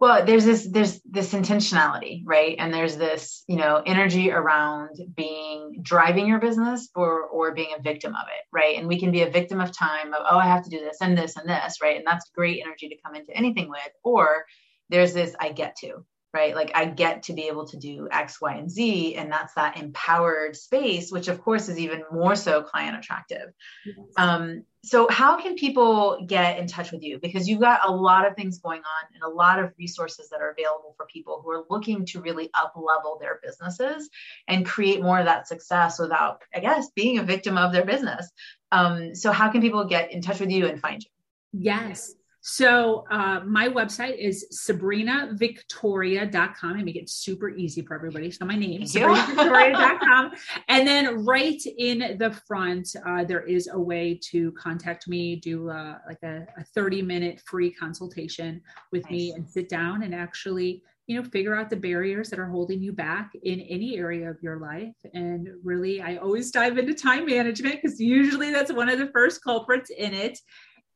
well 0.00 0.24
there's 0.24 0.44
this 0.44 0.68
there's 0.70 1.00
this 1.02 1.32
intentionality 1.32 2.22
right? 2.24 2.56
And 2.58 2.72
there's 2.72 2.96
this 2.96 3.44
you 3.48 3.56
know 3.56 3.82
energy 3.84 4.30
around 4.30 5.00
being 5.16 5.78
driving 5.82 6.26
your 6.26 6.40
business 6.40 6.88
or 6.94 7.22
or 7.22 7.54
being 7.54 7.74
a 7.78 7.82
victim 7.82 8.14
of 8.14 8.26
it 8.28 8.44
right? 8.52 8.78
And 8.78 8.88
we 8.88 8.98
can 8.98 9.10
be 9.10 9.22
a 9.22 9.30
victim 9.30 9.60
of 9.60 9.76
time 9.76 10.14
of 10.14 10.22
oh 10.28 10.38
i 10.38 10.46
have 10.46 10.64
to 10.64 10.70
do 10.70 10.80
this 10.80 10.98
and 11.00 11.16
this 11.16 11.36
and 11.36 11.48
this 11.48 11.78
right? 11.82 11.96
And 11.96 12.06
that's 12.06 12.30
great 12.30 12.62
energy 12.64 12.88
to 12.88 12.96
come 13.04 13.14
into 13.14 13.36
anything 13.36 13.68
with. 13.68 13.92
Or 14.02 14.44
there's 14.90 15.14
this 15.14 15.34
i 15.40 15.50
get 15.50 15.76
to 15.76 16.04
right? 16.34 16.54
Like 16.54 16.72
I 16.74 16.84
get 16.86 17.22
to 17.24 17.32
be 17.32 17.42
able 17.42 17.66
to 17.68 17.78
do 17.78 18.08
X, 18.10 18.40
Y, 18.40 18.54
and 18.54 18.68
Z. 18.68 19.14
And 19.14 19.30
that's 19.30 19.54
that 19.54 19.78
empowered 19.78 20.56
space, 20.56 21.12
which 21.12 21.28
of 21.28 21.40
course 21.40 21.68
is 21.68 21.78
even 21.78 22.02
more 22.12 22.34
so 22.34 22.62
client 22.62 22.98
attractive. 22.98 23.52
Yes. 23.86 23.96
Um, 24.16 24.64
so 24.82 25.08
how 25.08 25.40
can 25.40 25.54
people 25.54 26.26
get 26.26 26.58
in 26.58 26.66
touch 26.66 26.90
with 26.92 27.02
you? 27.02 27.18
Because 27.18 27.48
you've 27.48 27.60
got 27.60 27.88
a 27.88 27.90
lot 27.90 28.26
of 28.26 28.34
things 28.34 28.58
going 28.58 28.80
on 28.80 29.14
and 29.14 29.22
a 29.22 29.28
lot 29.28 29.58
of 29.58 29.72
resources 29.78 30.28
that 30.28 30.42
are 30.42 30.50
available 30.50 30.92
for 30.96 31.06
people 31.06 31.40
who 31.42 31.52
are 31.52 31.64
looking 31.70 32.04
to 32.06 32.20
really 32.20 32.50
up 32.52 32.74
level 32.76 33.16
their 33.18 33.40
businesses 33.42 34.10
and 34.48 34.66
create 34.66 35.00
more 35.00 35.20
of 35.20 35.24
that 35.24 35.48
success 35.48 35.98
without, 35.98 36.42
I 36.54 36.58
guess, 36.58 36.90
being 36.90 37.18
a 37.18 37.22
victim 37.22 37.56
of 37.56 37.72
their 37.72 37.86
business. 37.86 38.28
Um, 38.72 39.14
so 39.14 39.30
how 39.30 39.50
can 39.50 39.62
people 39.62 39.84
get 39.84 40.12
in 40.12 40.20
touch 40.20 40.40
with 40.40 40.50
you 40.50 40.66
and 40.66 40.80
find 40.80 41.02
you? 41.02 41.10
Yes. 41.52 42.14
So 42.46 43.06
uh, 43.10 43.40
my 43.46 43.70
website 43.70 44.18
is 44.18 44.46
sabrinavictoria.com. 44.52 46.76
I 46.76 46.82
make 46.82 46.96
it 46.96 47.08
super 47.08 47.48
easy 47.48 47.80
for 47.80 47.94
everybody. 47.94 48.30
So 48.30 48.44
my 48.44 48.54
name, 48.54 48.82
is 48.82 48.92
sabrinavictoria.com. 48.92 50.32
and 50.68 50.86
then 50.86 51.24
right 51.24 51.62
in 51.78 52.18
the 52.18 52.38
front, 52.46 52.94
uh, 53.06 53.24
there 53.24 53.44
is 53.44 53.70
a 53.72 53.80
way 53.80 54.20
to 54.24 54.52
contact 54.52 55.08
me, 55.08 55.36
do 55.36 55.70
uh, 55.70 55.96
like 56.06 56.22
a, 56.22 56.46
a, 56.58 56.64
30 56.74 57.00
minute 57.00 57.40
free 57.46 57.72
consultation 57.72 58.60
with 58.92 59.04
nice. 59.04 59.10
me 59.10 59.32
and 59.32 59.48
sit 59.48 59.70
down 59.70 60.02
and 60.02 60.14
actually 60.14 60.82
you 61.06 61.20
know 61.20 61.28
figure 61.28 61.54
out 61.54 61.68
the 61.70 61.76
barriers 61.76 62.30
that 62.30 62.38
are 62.38 62.48
holding 62.48 62.82
you 62.82 62.92
back 62.92 63.32
in 63.42 63.60
any 63.60 63.98
area 63.98 64.30
of 64.30 64.38
your 64.42 64.58
life 64.58 64.94
and 65.12 65.50
really 65.62 66.00
i 66.00 66.16
always 66.16 66.50
dive 66.50 66.78
into 66.78 66.94
time 66.94 67.26
management 67.26 67.74
because 67.74 68.00
usually 68.00 68.50
that's 68.50 68.72
one 68.72 68.88
of 68.88 68.98
the 68.98 69.08
first 69.08 69.44
culprits 69.44 69.90
in 69.90 70.14
it 70.14 70.38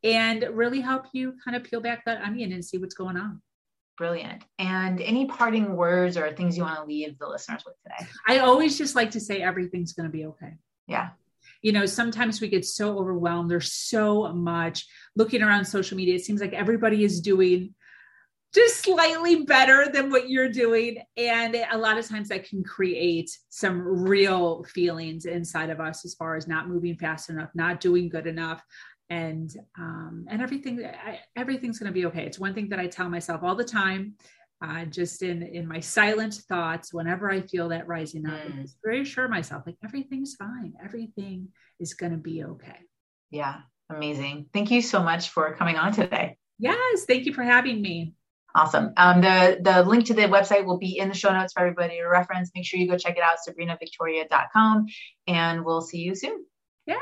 and 0.05 0.45
really 0.53 0.81
help 0.81 1.07
you 1.13 1.35
kind 1.45 1.57
of 1.57 1.65
peel 1.65 1.81
back 1.81 2.05
that 2.05 2.23
onion 2.23 2.53
and 2.53 2.65
see 2.65 2.79
what's 2.79 2.95
going 2.95 3.17
on. 3.17 3.43
Brilliant. 3.97 4.45
And 4.61 5.01
any 5.01 5.27
parting 5.27 5.75
words 5.75 6.17
or 6.17 6.33
things 6.33 6.57
you 6.57 6.63
want 6.63 6.77
to 6.77 6.85
leave 6.85 7.19
the 7.19 7.27
listeners 7.27 7.65
with 7.67 7.75
today? 7.83 8.09
I 8.29 8.39
always 8.39 8.79
just 8.79 8.95
like 8.95 9.11
to 9.13 9.21
say 9.21 9.43
everything's 9.43 9.93
going 9.93 10.09
to 10.09 10.13
be 10.13 10.27
okay. 10.27 10.55
Yeah. 10.87 11.11
You 11.63 11.73
know, 11.73 11.85
sometimes 11.85 12.41
we 12.41 12.47
get 12.49 12.65
so 12.65 12.97
overwhelmed. 12.97 13.51
There's 13.51 13.73
so 13.73 14.33
much 14.33 14.87
looking 15.17 15.43
around 15.43 15.65
social 15.65 15.97
media. 15.97 16.15
It 16.15 16.25
seems 16.25 16.41
like 16.41 16.53
everybody 16.53 17.03
is 17.03 17.21
doing 17.21 17.75
just 18.55 18.77
slightly 18.77 19.45
better 19.45 19.91
than 19.93 20.11
what 20.11 20.31
you're 20.31 20.49
doing. 20.49 21.03
And 21.17 21.57
a 21.71 21.77
lot 21.77 21.99
of 21.99 22.09
times 22.09 22.29
that 22.29 22.49
can 22.49 22.63
create 22.63 23.37
some 23.49 23.81
real 23.81 24.65
feelings 24.65 25.25
inside 25.25 25.71
of 25.71 25.81
us 25.81 26.05
as 26.05 26.15
far 26.15 26.37
as 26.37 26.47
not 26.47 26.69
moving 26.69 26.97
fast 26.97 27.31
enough, 27.31 27.51
not 27.55 27.81
doing 27.81 28.09
good 28.09 28.29
enough 28.29 28.63
and 29.11 29.55
um, 29.79 30.27
and 30.29 30.43
everything 30.43 30.85
I, 30.85 31.21
everything's 31.37 31.79
going 31.79 31.93
to 31.93 31.95
be 31.95 32.07
okay. 32.07 32.25
It's 32.25 32.39
one 32.39 32.55
thing 32.55 32.69
that 32.71 32.79
I 32.79 32.87
tell 32.87 33.09
myself 33.09 33.43
all 33.43 33.55
the 33.55 33.65
time, 33.65 34.15
uh, 34.63 34.85
just 34.85 35.23
in 35.23 35.43
in 35.43 35.67
my 35.67 35.81
silent 35.81 36.35
thoughts. 36.35 36.93
Whenever 36.93 37.31
I 37.31 37.43
feel 37.43 37.69
that 37.71 37.89
rising 37.89 38.27
up, 38.27 38.39
mm. 38.39 38.63
just 38.63 38.77
reassure 38.85 39.29
myself 39.29 39.63
like 39.67 39.77
everything's 39.85 40.35
fine. 40.35 40.75
Everything 40.83 41.49
is 41.81 41.95
going 41.95 42.13
to 42.13 42.19
be 42.19 42.45
okay. 42.45 42.79
Yeah, 43.31 43.61
amazing. 43.91 44.47
Thank 44.53 44.71
you 44.71 44.83
so 44.83 45.03
much 45.03 45.31
for 45.31 45.55
coming 45.55 45.77
on 45.77 45.93
today. 45.93 46.37
Yes, 46.59 47.05
thank 47.07 47.25
you 47.25 47.33
for 47.33 47.43
having 47.43 47.81
me. 47.81 48.15
Awesome. 48.55 48.93
Um, 48.97 49.21
the 49.21 49.59
the 49.63 49.83
link 49.85 50.07
to 50.07 50.15
the 50.15 50.23
website 50.23 50.65
will 50.65 50.79
be 50.79 50.99
in 50.99 51.09
the 51.09 51.15
show 51.15 51.33
notes 51.33 51.53
for 51.53 51.61
everybody 51.61 51.97
to 51.97 52.07
reference. 52.07 52.51
Make 52.55 52.67
sure 52.67 52.81
you 52.81 52.89
go 52.89 52.99
check 52.99 53.17
it 53.17 53.23
out, 53.23 53.39
sabrinavictoria.com, 53.47 54.87
and 55.27 55.65
we'll 55.65 55.83
see 55.83 55.99
you 55.99 56.15
soon. 56.15 56.45
Yeah. 56.87 56.97